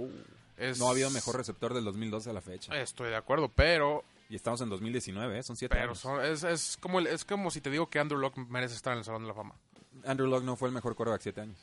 [0.57, 2.75] Es- No ha habido mejor receptor del 2012 a la fecha.
[2.81, 5.43] Estoy de acuerdo, pero Y estamos en 2019, ¿eh?
[5.43, 5.99] son siete pero años.
[5.99, 8.93] son- es, es como el- es como si te digo que Andrew Locke merece estar
[8.93, 9.55] en el Salón de la Fama.
[10.07, 11.59] Andrew Locke no fue el mejor quarterback siete años.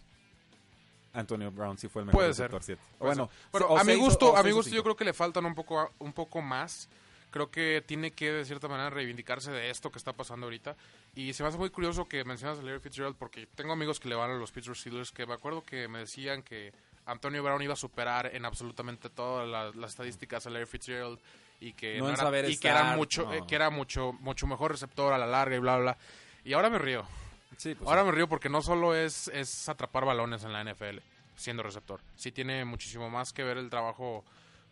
[1.13, 2.51] Antonio Brown sí fue el mejor Puede ser.
[2.51, 2.81] receptor siete.
[2.99, 3.29] Bueno.
[3.51, 5.91] Bueno, a mi gusto, o a mi gusto yo creo que le faltan un poco
[5.99, 6.89] un poco más.
[7.31, 10.75] Creo que tiene que de cierta manera reivindicarse de esto que está pasando ahorita.
[11.13, 14.09] Y se me hace muy curioso que mencionas a Larry Fitzgerald porque tengo amigos que
[14.09, 16.73] le van a los Pittsburgh Steelers que me acuerdo que me decían que
[17.05, 21.19] Antonio Brown iba a superar en absolutamente todas las, las estadísticas a Larry Fitzgerald
[21.59, 23.33] y que No era, y que era mucho no.
[23.33, 25.83] eh, que era mucho mucho mejor receptor a la larga y bla bla.
[25.83, 25.97] bla.
[26.43, 27.03] Y ahora me río.
[27.59, 28.05] Sí, pues Ahora sí.
[28.07, 30.99] me río porque no solo es, es atrapar balones en la NFL
[31.35, 31.99] siendo receptor.
[32.15, 34.23] Sí tiene muchísimo más que ver el trabajo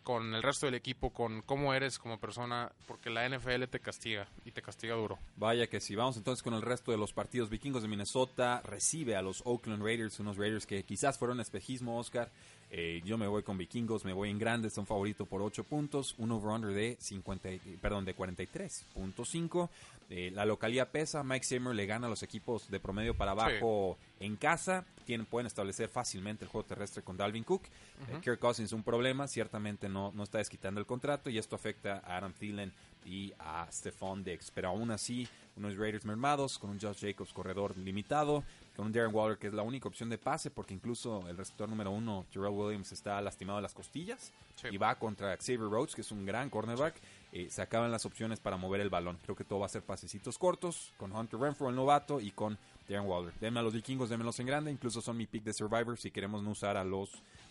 [0.08, 4.26] con el resto del equipo, con cómo eres como persona, porque la NFL te castiga
[4.46, 5.18] y te castiga duro.
[5.36, 5.94] Vaya que sí.
[5.96, 7.50] Vamos entonces con el resto de los partidos.
[7.50, 12.30] Vikingos de Minnesota recibe a los Oakland Raiders, unos Raiders que quizás fueron espejismo, Oscar.
[12.70, 16.14] Eh, yo me voy con Vikingos, me voy en grande, son favorito por 8 puntos,
[16.16, 19.68] un over-under de 50, y- perdón, de 43.5.
[20.10, 23.98] Eh, la localidad pesa, Mike Zimmer le gana a los equipos de promedio para abajo
[24.20, 27.62] en casa, tienen, pueden establecer fácilmente el juego terrestre con Dalvin Cook.
[28.08, 32.02] Eh, Kirk Cousins un problema, ciertamente no, no está desquitando el contrato y esto afecta
[32.04, 32.72] a Adam Thielen
[33.04, 35.26] y a Stephon Diggs, pero aún así
[35.56, 38.44] unos Raiders mermados con un Josh Jacobs corredor limitado,
[38.76, 41.68] con un Darren Waller que es la única opción de pase porque incluso el receptor
[41.68, 44.66] número uno, Terrell Williams, está lastimado de las costillas Sí.
[44.72, 46.96] y va contra Xavier Rhodes, que es un gran cornerback.
[47.30, 49.16] Eh, se acaban las opciones para mover el balón.
[49.22, 52.58] Creo que todo va a ser pasecitos cortos con Hunter Renfro, el novato, y con
[52.88, 53.32] Darren Waller.
[53.40, 54.70] Denme a los vikingos, démelos en grande.
[54.70, 57.10] Incluso son mi pick de Survivor si queremos no usar a los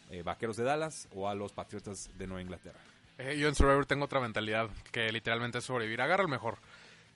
[0.10, 2.80] eh, vaqueros de Dallas o a los patriotas de Nueva Inglaterra.
[3.18, 6.02] Eh, yo en Survivor tengo otra mentalidad que literalmente es sobrevivir.
[6.02, 6.58] Agarra el mejor.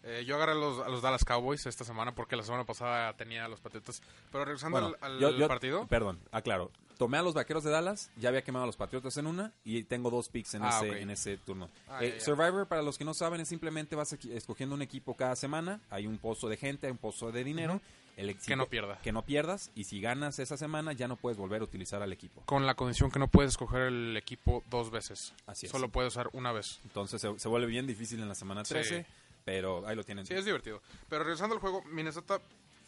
[0.03, 3.13] Eh, yo agarré a los, a los Dallas Cowboys esta semana porque la semana pasada
[3.13, 4.01] tenía a los Patriotas.
[4.31, 5.86] Pero regresando Bueno, al, al yo- yo- partido.
[5.88, 6.71] Perdón, aclaro.
[6.97, 9.84] Tomé a los vaqueros de Dallas, ya había quemado a los Patriotas en una y
[9.84, 11.67] tengo dos picks en, Ah, ese, en ese turno.
[11.89, 12.19] Ah, Eh.
[12.19, 15.79] Survivor, para los que no saben, es simplemente vas escogiendo un equipo cada semana.
[15.89, 17.81] Hay un pozo de gente, hay un pozo de dinero.
[18.17, 19.00] El Que no pierda.
[19.02, 19.71] Que no pierdas.
[19.76, 22.41] Y si ganas esa semana, ya no puedes volver a utilizar al equipo.
[22.45, 25.34] Con la condición que no puedes escoger el equipo dos veces.
[25.47, 25.71] Así es.
[25.71, 26.80] Solo puedes usar una vez.
[26.84, 28.74] Entonces se, se vuelve bien difícil en la semana Sí.
[28.74, 29.06] 13.
[29.45, 30.26] Pero ahí lo tienen.
[30.26, 30.82] Sí, es divertido.
[31.10, 32.41] Pero regresando al juego, Minnesota,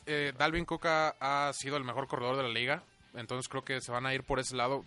[0.06, 2.84] eh, Dalvin Cook ha sido el mejor corredor de la liga.
[3.16, 4.84] Entonces creo que se van a ir por ese lado.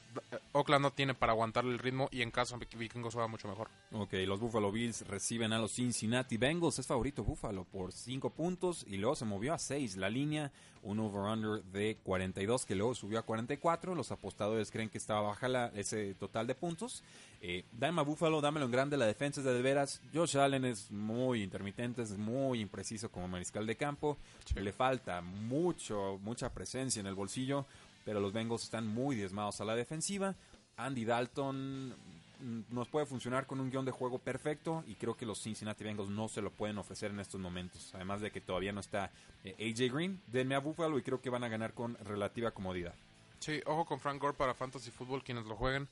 [0.53, 3.69] Oakland no tiene para aguantarle el ritmo y en casa Vikingos juega mucho mejor.
[3.93, 6.79] Ok, los Buffalo Bills reciben a los Cincinnati Bengals.
[6.79, 9.97] Es favorito Buffalo por 5 puntos y luego se movió a 6.
[9.97, 10.51] La línea,
[10.83, 13.95] un over-under de 42 que luego subió a 44.
[13.95, 17.05] Los apostadores creen que estaba baja la- ese total de puntos.
[17.43, 18.97] Eh, dame a Buffalo, dámelo en grande.
[18.97, 20.01] La defensa es de, de veras.
[20.13, 24.17] Josh Allen es muy intermitente, es muy impreciso como mariscal de campo.
[24.57, 27.67] Le falta mucho, mucha presencia en el bolsillo.
[28.07, 30.37] Pero los Bengals están muy diezmados a la defensiva.
[30.77, 35.27] Andy Dalton mm, nos puede funcionar con un guion de juego perfecto y creo que
[35.27, 37.93] los Cincinnati Bengals no se lo pueden ofrecer en estos momentos.
[37.95, 39.11] Además de que todavía no está
[39.43, 42.95] eh, AJ Green, denme a Buffalo y creo que van a ganar con relativa comodidad.
[43.41, 45.89] Sí, ojo con Frank Gore para Fantasy Football, quienes lo jueguen.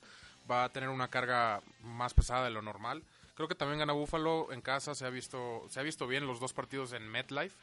[0.48, 3.03] Va a tener una carga más pesada de lo normal.
[3.35, 6.38] Creo que también gana Buffalo en casa, se ha visto, se ha visto bien los
[6.38, 7.57] dos partidos en MetLife.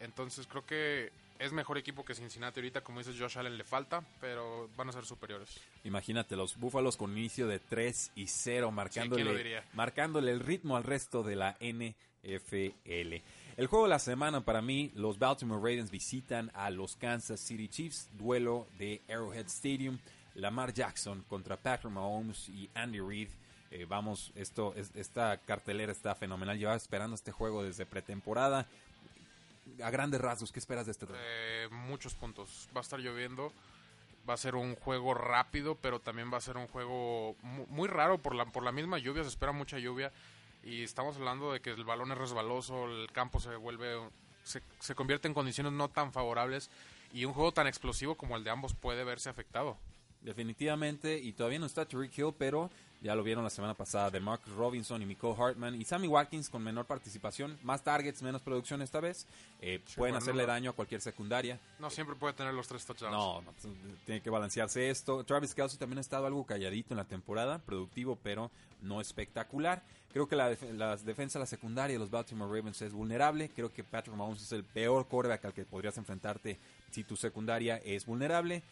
[0.00, 4.02] Entonces creo que es mejor equipo que Cincinnati ahorita, como dices Josh Allen le falta,
[4.20, 5.60] pero van a ser superiores.
[5.84, 10.76] Imagínate los Búfalos con inicio de 3 y 0, ¿quién lo marcándole, marcándole el ritmo
[10.76, 11.56] al resto de la
[12.22, 13.22] NFL.
[13.56, 17.68] El juego de la semana para mí, los Baltimore Ravens visitan a los Kansas City
[17.68, 19.98] Chiefs, duelo de Arrowhead Stadium,
[20.34, 23.28] Lamar Jackson contra Patrick Mahomes y Andy Reid.
[23.70, 26.56] Eh, vamos, esto, es- esta cartelera está fenomenal.
[26.58, 28.66] Llevaba esperando este juego desde pretemporada.
[29.82, 31.22] A grandes rasgos, ¿qué esperas de este duelo?
[31.24, 32.68] Eh, muchos puntos.
[32.74, 33.52] Va a estar lloviendo.
[34.28, 37.88] Va a ser un juego rápido, pero también va a ser un juego mu- muy
[37.88, 39.22] raro por la, por la misma lluvia.
[39.22, 40.12] Se espera mucha lluvia.
[40.62, 43.98] Y estamos hablando de que el balón es resbaloso, el campo se vuelve.
[44.42, 46.70] Se, se convierte en condiciones no tan favorables.
[47.12, 49.78] Y un juego tan explosivo como el de ambos puede verse afectado.
[50.20, 54.18] Definitivamente, y todavía no está Tariq Hill, pero ya lo vieron la semana pasada de
[54.20, 58.82] Marcus Robinson y Nicole Hartman y Sammy Watkins con menor participación, más targets, menos producción
[58.82, 59.26] esta vez.
[59.60, 60.48] Eh, Sí, pueden bueno, hacerle no.
[60.48, 61.58] daño a cualquier secundaria.
[61.78, 63.12] No siempre puede tener los tres touchdowns.
[63.12, 63.72] No, no, pues,
[64.04, 65.22] tiene que balancearse esto.
[65.24, 68.50] Travis Kelsey también ha estado algo calladito en la temporada, productivo, pero
[68.82, 69.82] no espectacular.
[70.12, 73.50] Creo que la, def- la defensa, la secundaria de los Baltimore Ravens es vulnerable.
[73.50, 76.58] Creo que Patrick Mahomes es el peor quarterback al que podrías enfrentarte
[76.90, 78.62] si tu secundaria es vulnerable.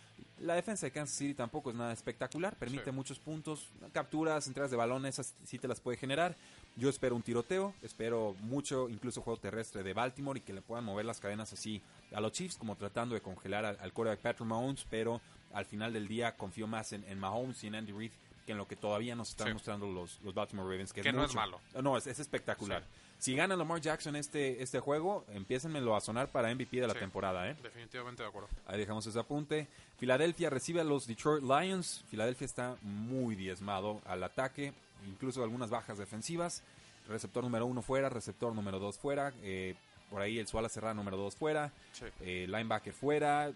[0.40, 2.90] La defensa de Kansas City tampoco es nada espectacular, permite Sí.
[2.92, 3.68] muchos puntos,
[4.16, 6.35] capturas, entregas de balón, esas sí te las puede generar.
[6.76, 10.85] Yo espero un tiroteo, espero mucho, incluso juego terrestre de Baltimore y que le puedan
[10.85, 11.83] mover las cadenas así
[12.14, 15.20] a los Chiefs, como tratando de congelar al, al quarterback Patrick Mahomes, pero
[15.52, 18.11] al final del día confío más en, en Mahomes y en Andy Reid
[18.46, 19.52] que en lo que todavía nos están Sí.
[19.55, 20.92] mostrando los, los Baltimore Ravens.
[20.92, 21.61] Que, Que no es malo.
[21.83, 22.85] No, es, es espectacular.
[23.18, 27.00] Si gana Lamar Jackson este, este juego, empiécenmelo a sonar para MVP de la Sí.
[27.00, 27.57] temporada, ¿eh?
[27.62, 28.48] Definitivamente de acuerdo.
[28.66, 29.66] Ahí dejamos ese apunte.
[29.98, 32.05] Filadelfia recibe a los Detroit Lions.
[32.11, 34.72] Filadelfia está muy diezmado al ataque,
[35.09, 36.62] incluso algunas bajas defensivas.
[37.09, 39.33] Receptor número uno fuera, receptor número dos fuera.
[39.42, 39.74] eh,
[40.11, 41.72] por ahí el Suala Serrano número dos fuera.
[41.92, 42.05] Sí.
[42.20, 43.52] eh, linebacker fuera.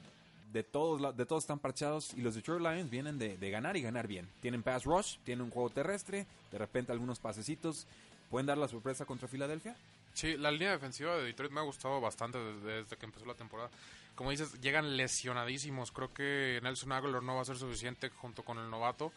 [0.52, 3.82] De todos, de todos están parchados y los Detroit Lions vienen de, de ganar y
[3.82, 4.28] ganar bien.
[4.40, 7.86] Tienen pass rush, tienen un juego terrestre, de repente algunos pasecitos.
[8.30, 9.76] ¿Pueden dar la sorpresa contra Filadelfia?
[10.14, 13.34] Sí, la línea defensiva de Detroit me ha gustado bastante desde, desde que empezó la
[13.34, 13.70] temporada.
[14.14, 15.92] Como dices, llegan lesionadísimos.
[15.92, 19.12] Creo que Nelson Aguilar no va a ser suficiente junto con el novato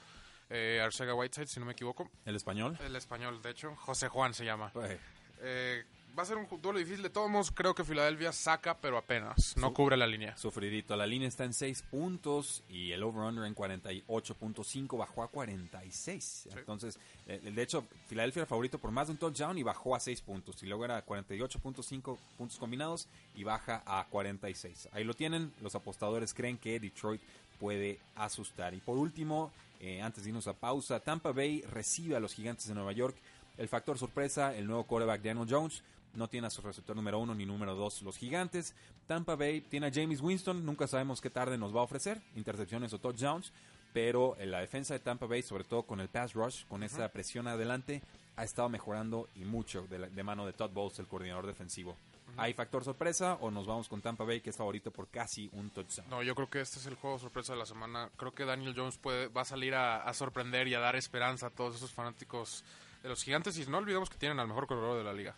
[0.50, 2.10] eh, Arcega Whiteside, si no me equivoco.
[2.26, 2.78] El español.
[2.86, 3.76] El español, de hecho.
[3.76, 4.72] José Juan se llama.
[4.74, 4.98] Pues,
[5.42, 5.84] Eh,
[6.18, 7.02] va a ser un duelo difícil.
[7.04, 9.58] De todos modos, creo que Filadelfia saca, pero apenas.
[9.58, 10.36] No cubre la línea.
[10.38, 10.96] Sufridito.
[10.96, 16.50] La línea está en 6 puntos y el over-under en 48.5 bajó a 46.
[16.56, 20.00] Entonces, eh, de hecho, Filadelfia era favorito por más de un touchdown y bajó a
[20.00, 20.62] 6 puntos.
[20.64, 24.90] Y luego era 48.5 puntos combinados y baja a 46.
[24.92, 25.54] Ahí lo tienen.
[25.62, 27.22] Los apostadores creen que Detroit
[27.60, 28.74] puede asustar.
[28.74, 32.68] Y por último, eh, antes de irnos a pausa, Tampa Bay recibe a los gigantes
[32.68, 33.16] de Nueva York.
[33.58, 35.84] El factor sorpresa, el nuevo quarterback Daniel Jones.
[36.14, 38.76] No tiene a su receptor número uno ni número dos los gigantes.
[39.08, 40.64] Tampa Bay tiene a James Winston.
[40.66, 42.22] Nunca sabemos qué tarde nos va a ofrecer.
[42.36, 43.52] Intercepciones o touchdowns.
[43.94, 47.10] Pero en la defensa de Tampa Bay, sobre todo con el pass rush, con esa
[47.10, 48.02] presión adelante,
[48.36, 51.96] ha estado mejorando y mucho de, la- de mano de Todd Bowles, el coordinador defensivo.
[52.36, 55.70] ¿Hay factor sorpresa o nos vamos con Tampa Bay que es favorito por casi un
[55.70, 56.10] touchdown?
[56.10, 58.10] No, yo creo que este es el juego sorpresa de la semana.
[58.18, 61.48] Creo que Daniel Jones puede, va a salir a, a sorprender y a dar esperanza
[61.48, 62.64] a todos esos fanáticos
[63.04, 63.56] de los gigantes.
[63.60, 65.36] Y no olvidemos que tienen al mejor corredor de la liga.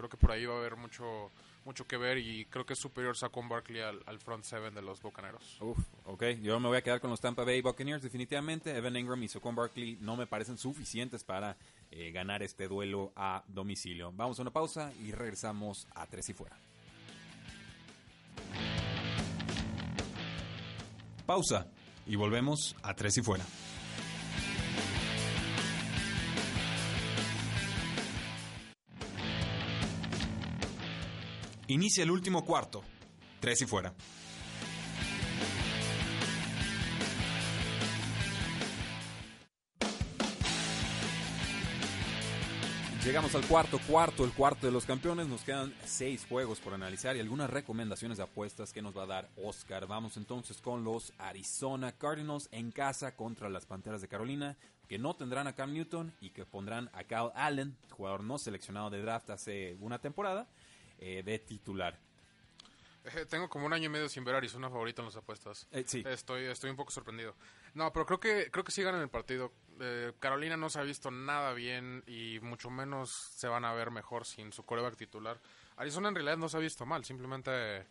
[0.00, 1.30] Creo que por ahí va a haber mucho
[1.66, 5.02] mucho que ver y creo que es superior Saquon Barkley al, front seven de los
[5.02, 5.60] Bucaneros.
[5.60, 5.76] Uf,
[6.06, 8.74] ok, yo me voy a quedar con los Tampa Bay Buccaneers definitivamente.
[8.74, 11.54] Evan Ingram y Saquon Barkley no me parecen suficientes para
[11.90, 14.10] eh, ganar este duelo a domicilio.
[14.16, 16.56] Vamos a una pausa y regresamos a Tres y Fuera.
[21.26, 21.66] Pausa
[22.06, 23.44] y volvemos a Tres y Fuera.
[31.70, 32.82] Inicia el último cuarto.
[33.38, 33.94] Tres y fuera.
[43.04, 45.28] Llegamos al cuarto cuarto, el cuarto de los campeones.
[45.28, 49.06] Nos quedan seis juegos por analizar y algunas recomendaciones de apuestas que nos va a
[49.06, 49.86] dar Oscar.
[49.86, 54.56] Vamos entonces con los Arizona Cardinals en casa contra las Panteras de Carolina,
[54.88, 58.90] que no tendrán a Cam Newton y que pondrán a Kyle Allen, jugador no seleccionado
[58.90, 60.48] de draft hace una temporada,
[61.00, 61.98] eh, de titular.
[63.04, 65.66] Eh, tengo como un año y medio sin ver a Arizona favorito en las apuestas.
[65.70, 66.04] Eh, sí.
[66.06, 67.34] Estoy, estoy un poco sorprendido.
[67.74, 69.52] No, pero creo que, creo que sí ganan el partido.
[69.80, 73.90] Eh, Carolina no se ha visto nada bien y mucho menos se van a ver
[73.90, 75.40] mejor sin su coreback titular.
[75.76, 77.86] Arizona en realidad no se ha visto mal, simplemente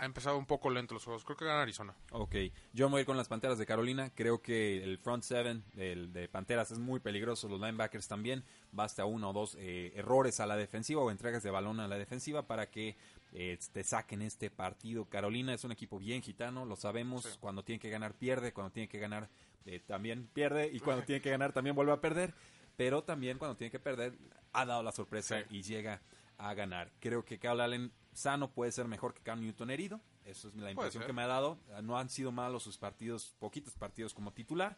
[0.00, 1.24] ha empezado un poco lento los juegos.
[1.24, 1.94] Creo que gana Arizona.
[2.12, 2.34] Ok,
[2.72, 4.10] yo me voy a ir con las Panteras de Carolina.
[4.14, 7.48] Creo que el front seven del, de Panteras es muy peligroso.
[7.48, 8.42] Los linebackers también.
[8.72, 11.98] Basta uno o dos eh, errores a la defensiva o entregas de balón a la
[11.98, 12.96] defensiva para que
[13.32, 15.04] eh, te saquen este partido.
[15.04, 17.24] Carolina es un equipo bien gitano, lo sabemos.
[17.24, 17.36] Sí.
[17.38, 18.52] Cuando tiene que ganar, pierde.
[18.52, 19.28] Cuando tiene que ganar,
[19.66, 20.70] eh, también pierde.
[20.72, 22.32] Y cuando tiene que ganar, también vuelve a perder.
[22.76, 24.14] Pero también cuando tiene que perder,
[24.54, 25.56] ha dado la sorpresa Sí.
[25.58, 26.00] y llega
[26.38, 26.90] a ganar.
[27.00, 30.00] Creo que Kyle Allen sano puede ser mejor que Cam Newton herido.
[30.24, 31.58] Eso es la impresión que me ha dado.
[31.82, 34.76] No han sido malos sus partidos, poquitos partidos como titular.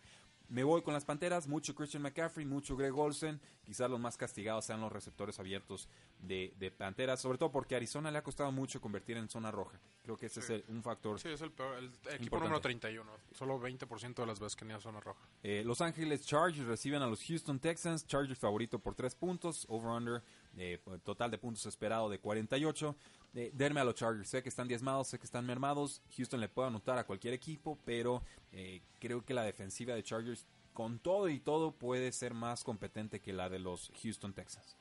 [0.48, 3.40] Me voy con las Panteras, mucho Christian McCaffrey, mucho Greg Olsen.
[3.64, 5.88] Quizás los más castigados sean los receptores abiertos
[6.18, 9.50] de, de Panteras, sobre todo porque a Arizona le ha costado mucho convertir en zona
[9.50, 9.80] roja.
[10.02, 10.52] Creo que ese Sí.
[10.52, 11.18] es el- un factor.
[11.18, 12.38] Sí, es el, peor, el equipo Importante.
[12.44, 13.10] número 31.
[13.32, 15.26] Solo 20% de las veces que ni a zona roja.
[15.42, 18.06] Eh, Los Ángeles Chargers reciben a los Houston Texans.
[18.06, 19.64] Chargers favorito por 3 puntos.
[19.70, 20.22] Over-under,
[20.58, 22.94] eh, total de puntos esperado de 48.
[23.34, 24.28] Eh, denme a los Chargers.
[24.28, 26.02] Sé que están diezmados, sé que están mermados.
[26.16, 28.22] Houston le puede anotar a cualquier equipo, pero
[28.52, 33.20] eh, creo que la defensiva de Chargers, con todo y todo, puede ser más competente
[33.20, 34.76] que la de los Houston Texans.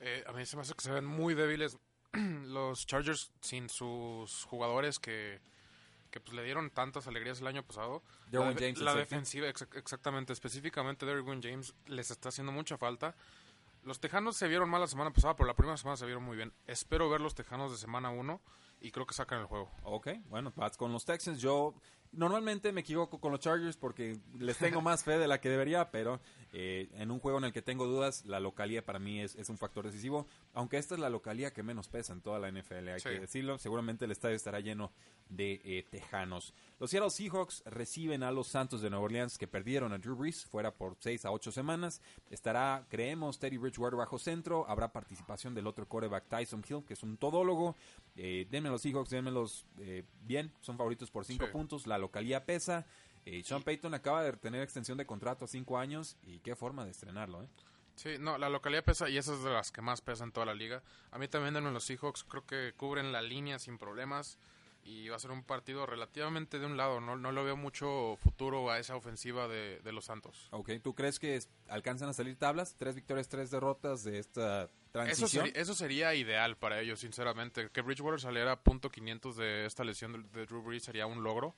[0.00, 1.78] Eh, a mí se me hace que se ven muy débiles
[2.12, 5.40] los Chargers sin sus jugadores que,
[6.10, 8.02] que pues, le dieron tantas alegrías el año pasado.
[8.30, 12.76] Derwin la de- James, la defensiva, ex- exactamente, específicamente Derwin James les está haciendo mucha
[12.76, 13.14] falta.
[13.84, 16.38] Los Tejanos se vieron mal la semana pasada, pero la primera semana se vieron muy
[16.38, 16.54] bien.
[16.66, 18.40] Espero ver los Tejanos de semana 1
[18.80, 19.70] y creo que sacan el juego.
[19.82, 21.38] Ok, bueno, vas con los Texans.
[21.38, 21.74] Yo
[22.16, 25.90] normalmente me equivoco con los Chargers porque les tengo más fe de la que debería,
[25.90, 26.20] pero
[26.52, 29.48] eh, en un juego en el que tengo dudas, la localía para mí es, es
[29.48, 30.26] un factor decisivo.
[30.52, 33.08] Aunque esta es la localía que menos pesa en toda la NFL, hay Sí.
[33.08, 33.58] que decirlo.
[33.58, 34.92] Seguramente el estadio estará lleno
[35.28, 36.54] de eh, tejanos.
[36.78, 40.44] Los Seattle Seahawks reciben a los Santos de Nueva Orleans que perdieron a Drew Brees
[40.44, 42.00] fuera por 6 a 8 semanas.
[42.30, 44.64] Estará, creemos, Teddy Bridgewater bajo centro.
[44.68, 47.74] Habrá participación del otro quarterback Tyson Hill, que es un todólogo.
[48.16, 50.52] Eh, denme los Seahawks, denmelos eh, bien.
[50.60, 51.52] Son favoritos por 5 Sí.
[51.52, 51.86] puntos.
[51.86, 52.86] La localía pesa.
[53.26, 56.16] Eh, Sean Payton acaba de tener extensión de contrato a 5 años.
[56.22, 57.48] Y qué forma de estrenarlo, ¿eh?
[57.96, 60.46] Sí, no, la localidad pesa y esa es de las que más pesa en toda
[60.46, 60.82] la liga.
[61.12, 64.36] A mí también denme los Seahawks, creo que cubren la línea sin problemas
[64.82, 67.00] y va a ser un partido relativamente de un lado.
[67.00, 70.48] No, no le veo mucho futuro a esa ofensiva de, de los Santos.
[70.50, 72.74] Ok, ¿tú crees que alcanzan a salir tablas?
[72.76, 74.68] Tres victorias, tres derrotas de esta
[75.02, 77.68] Eso sería, eso sería ideal para ellos, sinceramente.
[77.70, 81.22] Que Bridgewater saliera a punto 500 de esta lesión de, de Drew Brees sería un
[81.22, 81.54] logro.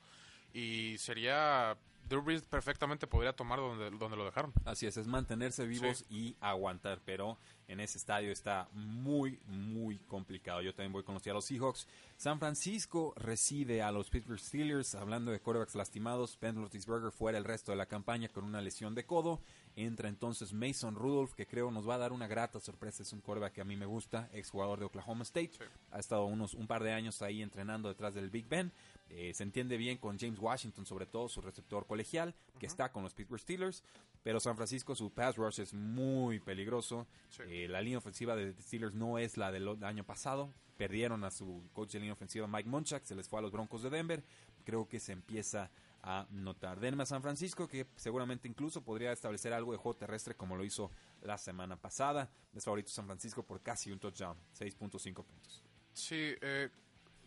[0.54, 1.76] Y sería...
[2.08, 4.52] Drew Brees perfectamente podría tomar donde, donde lo dejaron.
[4.64, 10.62] Así es, es mantenerse vivos y aguantar, pero en ese estadio está muy, muy complicado.
[10.62, 11.88] Yo también voy con los Seattle Seahawks.
[12.16, 16.38] San Francisco recibe a los Pittsburgh Steelers, hablando de quarterbacks lastimados.
[16.40, 19.40] Ben Roethlisberger fuera el resto de la campaña con una lesión de codo.
[19.78, 23.02] Entra entonces Mason Rudolph, que creo nos va a dar una grata sorpresa.
[23.02, 25.50] Es un quarterback que a mí me gusta, exjugador de Oklahoma State.
[25.52, 25.64] Sí.
[25.90, 28.72] Ha estado unos un par de años ahí entrenando detrás del Big Ben.
[29.10, 33.02] Eh, se entiende bien con James Washington, sobre todo su receptor colegial, que está con
[33.02, 33.84] los Pittsburgh Steelers.
[34.22, 37.06] Pero San Francisco, su pass rush es muy peligroso.
[37.28, 37.42] Sí.
[37.46, 40.50] Eh, la línea ofensiva de Steelers no es la del año pasado.
[40.78, 43.82] Perdieron a su coach de línea ofensiva, Mike Munchak, se les fue a los Broncos
[43.82, 44.24] de Denver.
[44.64, 45.70] Creo que se empieza
[46.08, 46.78] a notar.
[46.78, 50.64] Denme a San Francisco, que seguramente incluso podría establecer algo de juego terrestre como lo
[50.64, 50.90] hizo
[51.22, 52.30] la semana pasada.
[52.54, 55.62] Es favorito San Francisco por casi un touchdown, 6.5 puntos.
[55.92, 56.70] Sí, eh,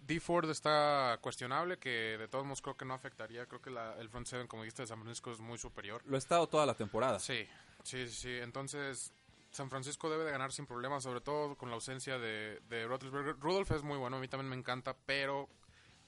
[0.07, 0.19] D.
[0.21, 3.45] Ford está cuestionable, que de todos modos creo que no afectaría.
[3.47, 6.01] Creo que la- el front seven, como dijiste, de San Francisco es muy superior.
[6.05, 7.19] Lo ha estado toda la temporada.
[7.19, 7.45] Sí,
[7.83, 8.29] sí, sí.
[8.37, 9.11] Entonces,
[9.51, 12.87] San Francisco debe de ganar sin problemas, sobre todo con la ausencia de, de.
[12.87, 15.49] Rudolph es muy bueno, a mí también me encanta, pero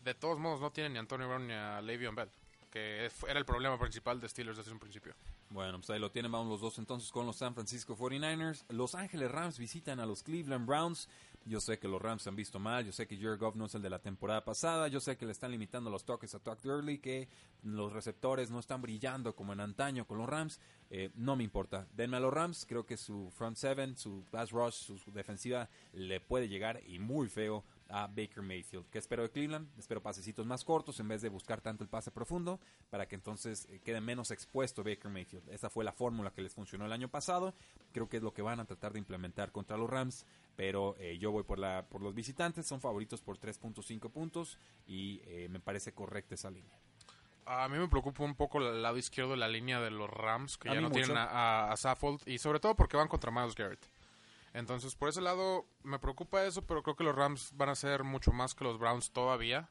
[0.04, 2.30] de todos modos no tiene ni a Antonio Brown ni a Le'Veon Bell,
[2.72, 5.14] que era el problema principal de Steelers desde un principio.
[5.50, 8.64] Bueno, pues ahí lo tienen, vamos los dos entonces con los San Francisco 49ers.
[8.70, 11.10] Los Ángeles Rams visitan a los Cleveland Browns.
[11.44, 13.66] Yo sé que los Rams se han visto mal, yo sé que Jared Goff no
[13.66, 16.40] es el de la temporada pasada, yo sé que le están limitando los toques a
[16.40, 17.28] Todd Gurley, que
[17.64, 20.60] los receptores no están brillando como en antaño con los Rams.
[20.92, 24.52] Eh, no me importa, denme a los Rams, creo que su front seven, su pass
[24.52, 28.89] rush, su defensiva le puede llegar y muy feo a Baker Mayfield.
[28.89, 29.68] ¿Qué espero de Cleveland?
[29.78, 33.68] Espero pasecitos más cortos en vez de buscar tanto el pase profundo para que entonces
[33.70, 35.50] eh, quede menos expuesto Baker Mayfield.
[35.50, 37.54] Esa fue la fórmula que les funcionó el año pasado.
[37.92, 40.26] Creo que es lo que van a tratar de implementar contra los Rams.
[40.56, 42.66] Pero eh, yo voy por, la, por los visitantes.
[42.68, 46.78] Son favoritos por 3.5 puntos y eh, me parece correcta esa línea.
[47.46, 50.58] A mí me preocupa un poco el lado izquierdo de la línea de los Rams,
[50.58, 51.00] que A ya no mucho.
[51.02, 53.84] tienen a, a, a Saffold, y sobre todo porque van contra Miles Garrett.
[54.54, 58.04] Entonces, por ese lado, me preocupa eso, pero creo que los Rams van a ser
[58.04, 59.70] mucho más que los Browns todavía.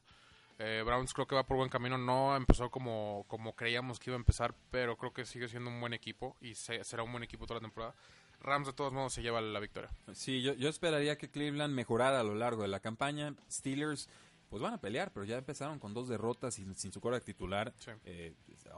[0.59, 1.99] Eh, Browns creo que va por buen camino.
[1.99, 5.81] No empezó como, como creíamos que iba a empezar, pero creo que sigue siendo un
[5.81, 7.95] buen equipo y se- será un buen equipo toda la temporada.
[8.43, 9.91] Rams, de todos modos, se lleva la victoria.
[10.15, 13.35] Sí, yo, yo esperaría que Cleveland mejorara a lo largo de la campaña.
[13.51, 14.09] Steelers,
[14.49, 17.75] pues van a pelear, pero ya empezaron con dos derrotas sin, sin su quarterback titular.
[17.79, 17.91] Sí.
[18.05, 18.35] Eh,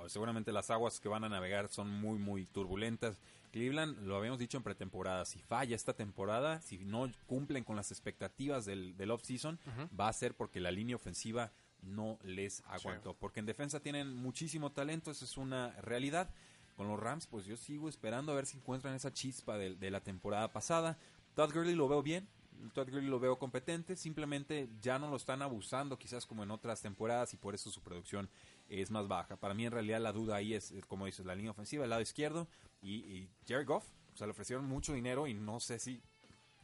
[0.08, 3.20] seguramente las aguas que van a navegar son muy, muy turbulentas.
[3.52, 7.92] Cleveland, lo habíamos dicho en pretemporada, si falla esta temporada, si no cumplen con las
[7.92, 9.60] expectativas del, del off-season,
[9.98, 13.14] va a ser porque la línea ofensiva no les aguantó.
[13.14, 16.30] Porque en defensa tienen muchísimo talento, eso es una realidad.
[16.76, 19.90] Con los Rams, pues yo sigo esperando a ver si encuentran esa chispa de, de
[19.90, 20.96] la temporada pasada.
[21.34, 22.26] Todd Gurley lo veo bien,
[22.72, 26.80] Todd Gurley lo veo competente, simplemente ya no lo están abusando quizás como en otras
[26.80, 28.30] temporadas y por eso su producción
[28.68, 29.36] es más baja.
[29.36, 32.02] Para mí en realidad la duda ahí es, como dices, la línea ofensiva, el lado
[32.02, 32.48] izquierdo
[32.82, 36.02] y, y Jared Goff, o sea, le ofrecieron mucho dinero y no sé si,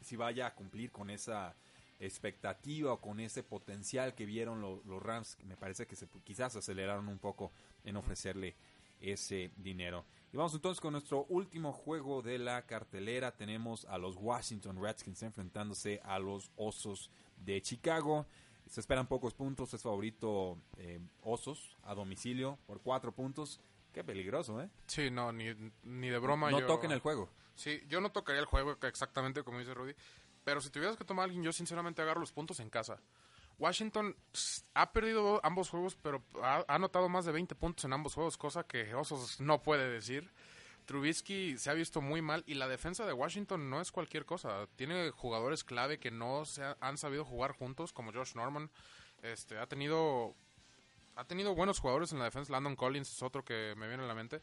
[0.02, 1.54] si vaya a cumplir con esa
[2.00, 6.54] expectativa o con ese potencial que vieron lo- los Rams, me parece que se, quizás
[6.56, 7.52] aceleraron un poco
[7.84, 8.54] en ofrecerle
[9.00, 10.04] ese dinero.
[10.32, 13.32] Y vamos entonces con nuestro último juego de la cartelera.
[13.36, 18.26] Tenemos a los Washington Redskins enfrentándose a los Osos de Chicago.
[18.68, 23.60] Se esperan pocos puntos, es favorito eh, Osos a domicilio por cuatro puntos.
[23.98, 24.68] Qué peligroso, ¿eh?
[24.86, 25.46] Sí, no, ni,
[25.82, 26.52] ni de broma.
[26.52, 27.28] no yo- toquen el juego.
[27.56, 29.92] Sí, yo no tocaría el juego exactamente como dice Rudy.
[30.44, 33.00] Pero si tuvieras que tomar a alguien, yo sinceramente agarro los puntos en casa.
[33.58, 34.14] Washington
[34.74, 38.36] ha perdido ambos juegos, pero ha, ha anotado más de 20 puntos en ambos juegos,
[38.36, 40.30] cosa que Osos no puede decir.
[40.86, 44.68] Trubisky se ha visto muy mal y la defensa de Washington no es cualquier cosa.
[44.76, 48.70] Tiene jugadores clave que no se ha- han sabido jugar juntos, como Josh Norman.
[49.22, 50.36] Este, ha tenido
[51.18, 52.52] ha tenido buenos jugadores en la defensa.
[52.52, 54.40] Landon Collins es otro que me viene a la mente.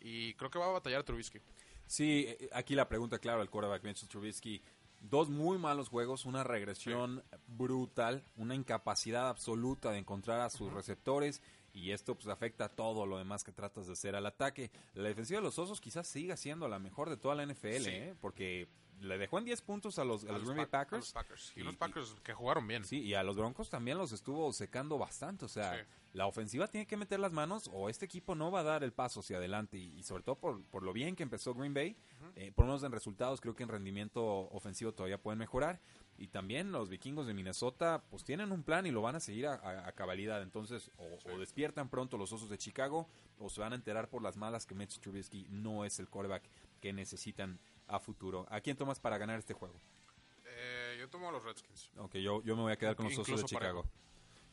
[0.00, 1.38] Y creo que va a batallar Trubisky.
[1.86, 4.60] Sí, eh, aquí la pregunta, claro, el quarterback Mitchell Trubisky.
[5.00, 11.42] Dos muy malos juegos, una regresión brutal, una incapacidad absoluta de encontrar a sus receptores
[11.72, 14.70] y esto pues afecta a todo lo demás que tratas de hacer al ataque.
[14.94, 17.90] La defensiva de los Osos quizás siga siendo la mejor de toda la NFL, Sí.
[17.90, 18.14] ¿eh?
[18.20, 18.68] porque
[19.00, 21.00] le dejó en 10 puntos a los, a A los los Green Bay a Packers.
[21.00, 21.52] los Packers.
[21.56, 22.84] Y, Y- unos Packers que jugaron bien.
[22.84, 25.44] Sí, y a los Broncos también los estuvo secando bastante.
[25.44, 25.82] O sea, Sí.
[26.14, 28.92] la ofensiva tiene que meter las manos o este equipo no va a dar el
[28.92, 29.76] paso hacia adelante.
[29.78, 31.96] Y, y sobre todo por, por lo bien que empezó Green Bay,
[32.36, 35.80] eh, por lo menos en resultados, creo que en rendimiento ofensivo todavía pueden mejorar.
[36.18, 39.46] Y también los vikingos de Minnesota, pues tienen un plan y lo van a seguir
[39.48, 40.40] a, a- a cabalidad.
[40.42, 43.06] Entonces, o, o despiertan pronto los osos de Chicago,
[43.38, 46.48] o se van a enterar por las malas que Mitch Trubisky no es el quarterback
[46.80, 47.58] que necesitan
[47.88, 48.46] a futuro.
[48.50, 49.74] ¿A quién tomas para ganar este juego?
[50.44, 51.90] Eh, yo tomo a los Redskins.
[51.98, 53.82] Ok, yo, yo me voy a quedar con los Osos de Chicago.
[53.82, 53.94] parejo.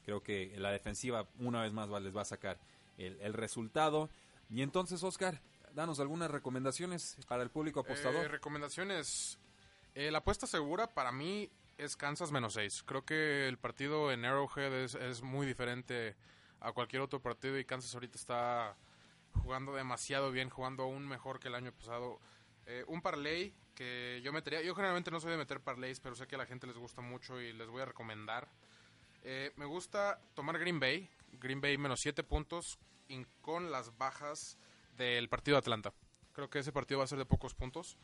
[0.05, 2.59] Creo que la defensiva una vez más va- les va a sacar
[2.97, 4.09] el, el resultado.
[4.49, 5.41] Y entonces, Oscar,
[5.73, 8.29] danos algunas recomendaciones para el público Eh, apostador.
[8.29, 9.39] recomendaciones.
[9.95, 12.84] Eh, la apuesta segura para mí es Kansas menos 6.
[12.84, 16.15] Creo que el partido en Arrowhead es, es muy diferente
[16.59, 18.75] a cualquier otro partido y Kansas ahorita está
[19.41, 22.19] jugando demasiado bien, jugando aún mejor que el año pasado.
[22.66, 26.28] Eh, un parlay que yo metería, yo generalmente no soy de meter parlays, pero sé
[26.28, 28.47] que a la gente les gusta mucho y les voy a recomendar.
[29.24, 32.80] Eh, me gusta tomar Green Bay, Green Bay menos 7 puntos
[33.41, 34.57] con las bajas
[34.97, 35.93] del partido de Atlanta.
[36.34, 37.97] Creo que ese partido va a ser de pocos puntos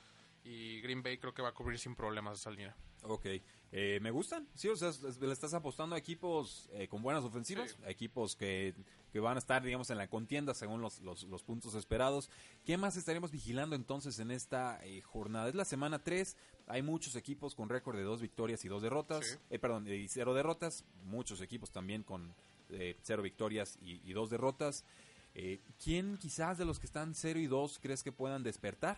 [0.43, 2.75] y Green Bay creo que va a cubrir sin problemas esa línea.
[3.03, 3.25] Ok,
[3.71, 4.47] eh, me gustan.
[4.55, 4.91] Sí, o sea,
[5.21, 7.77] le estás apostando a equipos eh, con buenas ofensivas, Sí.
[7.85, 8.73] a equipos que,
[9.11, 12.29] que van a estar, digamos, en la contienda según los, los, los puntos esperados.
[12.65, 15.49] ¿Qué más estaremos vigilando entonces en esta eh, jornada?
[15.49, 16.35] Es la semana 3,
[16.67, 19.25] Hay muchos equipos con récord de dos victorias y dos derrotas.
[19.25, 19.37] Sí.
[19.49, 20.83] Eh, perdón, y cero derrotas.
[21.05, 22.33] Muchos equipos también con
[22.71, 24.83] eh, cero victorias y, y dos derrotas.
[25.35, 28.97] Eh, ¿Quién quizás de los que están 0 y 2 crees que puedan despertar?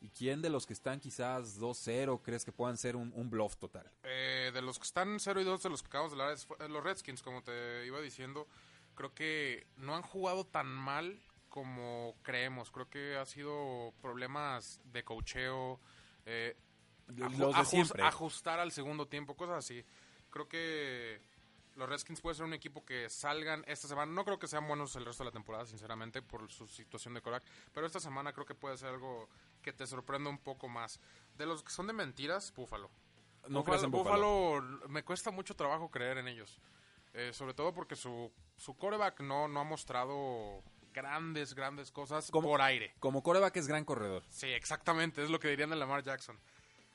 [0.00, 3.56] ¿Y quién de los que están quizás 2-0 crees que puedan ser un, un bluff
[3.56, 3.90] total?
[4.04, 6.46] Eh, de los que están 0 y 2, de los que acabamos de hablar, es-
[6.60, 8.46] eh, los Redskins, como te iba diciendo,
[8.94, 12.70] creo que no han jugado tan mal como creemos.
[12.70, 15.80] Creo que ha sido problemas de cocheo,
[16.26, 16.56] eh,
[17.08, 18.02] Los de siempre.
[18.04, 19.84] ajustar al segundo tiempo, cosas así.
[20.30, 21.20] Creo que
[21.74, 24.12] los Redskins puede ser un equipo que salgan esta semana.
[24.12, 27.22] No creo que sean buenos el resto de la temporada, sinceramente, por su situación de
[27.22, 27.42] Korak.
[27.72, 29.28] Pero esta semana creo que puede ser algo
[29.62, 31.00] que te sorprenda un poco más.
[31.36, 32.90] De los que son de mentiras, Búfalo.
[33.48, 34.50] No crees en Buffalo.
[34.60, 36.58] Buffalo, me cuesta mucho trabajo creer en ellos.
[37.14, 42.48] Eh, sobre todo porque su, su coreback no, no ha mostrado grandes, grandes cosas Como-
[42.48, 42.94] por aire.
[43.00, 44.22] Como coreback es gran corredor.
[44.28, 46.38] Sí, exactamente, es lo que dirían de Lamar Jackson.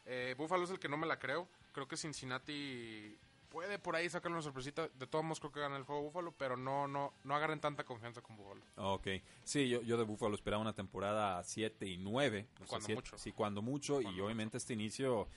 [0.06, 1.48] Eh, Buffalo es el que no me la creo.
[1.72, 3.18] Creo que Cincinnati
[3.54, 4.90] puede por ahí sacarle una sorpresita.
[4.90, 7.84] De todos modos creo que gana el juego Buffalo, pero no, no, no agarren tanta
[7.86, 8.62] confianza con Buffalo.
[8.76, 9.08] Ok,
[9.44, 12.48] sí, yo, yo de Buffalo esperaba una temporada 7 y 9.
[12.52, 13.18] o sea, Cuando siete- mucho.
[13.18, 14.02] Sí, cuando mucho.
[14.02, 15.30] y obviamente este inicio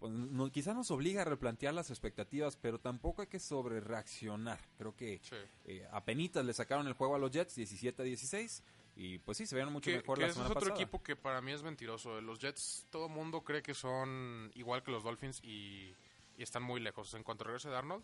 [0.00, 4.58] pues, no, quizás nos obliga a replantear las expectativas, pero tampoco hay que sobre reaccionar.
[4.76, 5.36] Creo que Sí.
[5.66, 8.64] eh, apenitas le sacaron el juego a los Jets 17 a 16
[8.96, 10.82] y pues sí, se vieron mucho Que, mejor que la ese es semana otro pasada.
[10.82, 12.20] equipo que para mí es mentiroso.
[12.20, 15.94] Los Jets, todo mundo cree que son igual que los Dolphins y,
[16.40, 17.12] y están muy lejos.
[17.14, 18.02] En cuanto regrese Darnold,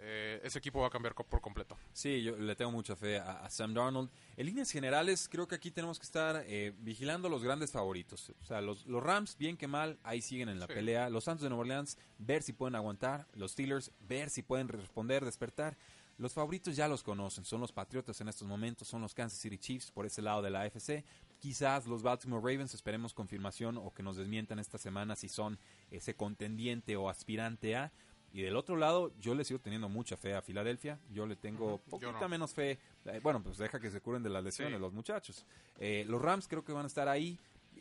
[0.00, 1.78] eh, ese equipo va a cambiar por completo.
[1.92, 4.10] Sí, yo le tengo mucha fe a, a Sam Darnold.
[4.36, 8.32] En líneas generales, creo que aquí tenemos que estar eh, vigilando los grandes favoritos.
[8.40, 10.72] O sea, los, los Rams, bien que mal, ahí siguen en la Sí.
[10.72, 11.08] pelea.
[11.10, 13.28] Los Santos de Nueva Orleans, ver si pueden aguantar.
[13.34, 15.76] Los Steelers, ver si pueden responder, despertar.
[16.18, 19.56] Los favoritos ya los conocen, son los Patriotas en estos momentos, son los Kansas City
[19.56, 21.02] Chiefs por ese lado de la AFC.
[21.40, 25.58] Quizás los Baltimore Ravens, esperemos confirmación o que nos desmientan esta semana si son
[25.90, 27.90] ese contendiente o aspirante a.
[28.32, 31.00] Y del otro lado, yo le sigo teniendo mucha fe a Filadelfia.
[31.12, 32.28] Yo le tengo poquita no.
[32.28, 32.78] menos fe.
[33.06, 34.80] Eh, bueno, pues deja que se curen de las lesiones Sí.
[34.80, 35.44] los muchachos.
[35.78, 37.38] Eh, los Rams creo que van a estar ahí.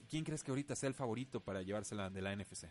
[0.10, 2.66] ¿Quién crees que ahorita sea el favorito para llevársela de la NFC?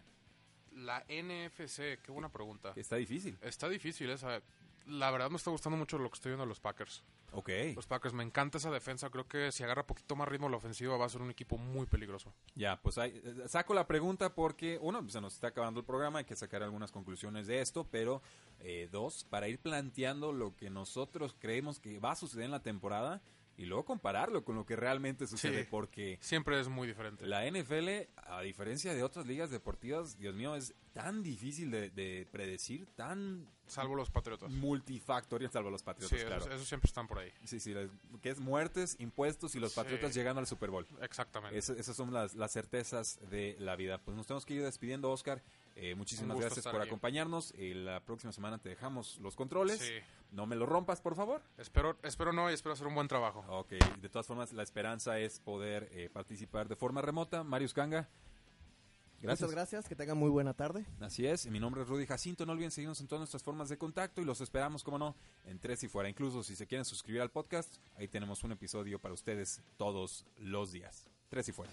[0.72, 2.72] La NFC, qué buena pregunta.
[2.74, 3.36] Está difícil.
[3.42, 4.40] Está difícil esa.
[4.88, 7.04] La verdad me está gustando mucho lo que estoy viendo de los Packers.
[7.32, 7.50] Ok.
[7.74, 9.10] Los Packers, me encanta esa defensa.
[9.10, 11.86] Creo que si agarra poquito más ritmo la ofensiva va a ser un equipo muy
[11.86, 12.32] peligroso.
[12.54, 16.20] Ya, pues ahí, eh, saco la pregunta porque, uno, se nos está acabando el programa,
[16.20, 18.22] hay que sacar algunas conclusiones de esto, pero
[18.60, 22.62] eh, dos, para ir planteando lo que nosotros creemos que va a suceder en la
[22.62, 23.20] temporada
[23.58, 25.68] y luego compararlo con lo que realmente sucede, Sí.
[25.70, 27.26] porque Siempre es muy diferente.
[27.26, 32.26] la NFL, a diferencia de otras ligas deportivas, Dios mío, es tan difícil de, de
[32.32, 34.50] predecir, tan Salvo los Patriotas.
[34.50, 36.54] multifactorial, salvo los Sí, Patriotas, esos, claro.
[36.54, 37.30] esos siempre están por ahí.
[37.44, 37.90] Sí, sí, las-
[38.22, 39.76] que es muertes, impuestos y los Sí.
[39.76, 40.86] Patriotas llegando al Super Bowl.
[41.02, 41.58] Exactamente.
[41.58, 43.98] Es- esas son las, las certezas de la vida.
[43.98, 45.42] Pues nos tenemos que ir despidiendo, Oscar.
[45.80, 46.88] Eh, muchísimas gracias por aquí.
[46.88, 47.54] acompañarnos.
[47.56, 49.78] Eh, la próxima semana te dejamos los controles.
[49.78, 49.92] Sí.
[50.32, 51.40] No me lo rompas, por favor.
[51.56, 53.44] Espero, espero no y espero hacer un buen trabajo.
[53.48, 53.70] Ok,
[54.00, 57.44] de todas formas, la esperanza es poder eh, participar de forma remota.
[57.44, 58.08] Marius Kanga.
[59.20, 59.48] Gracias.
[59.48, 60.84] Muchas gracias, que tengan muy buena tarde.
[61.00, 63.76] Así es, mi nombre es Rudy Jacinto, no olviden seguirnos en todas nuestras formas de
[63.76, 66.08] contacto y los esperamos, como no, en Tres y Fuera.
[66.08, 70.70] Incluso si se quieren suscribir al podcast, ahí tenemos un episodio para ustedes todos los
[70.70, 71.04] días.
[71.30, 71.72] Tres y Fuera.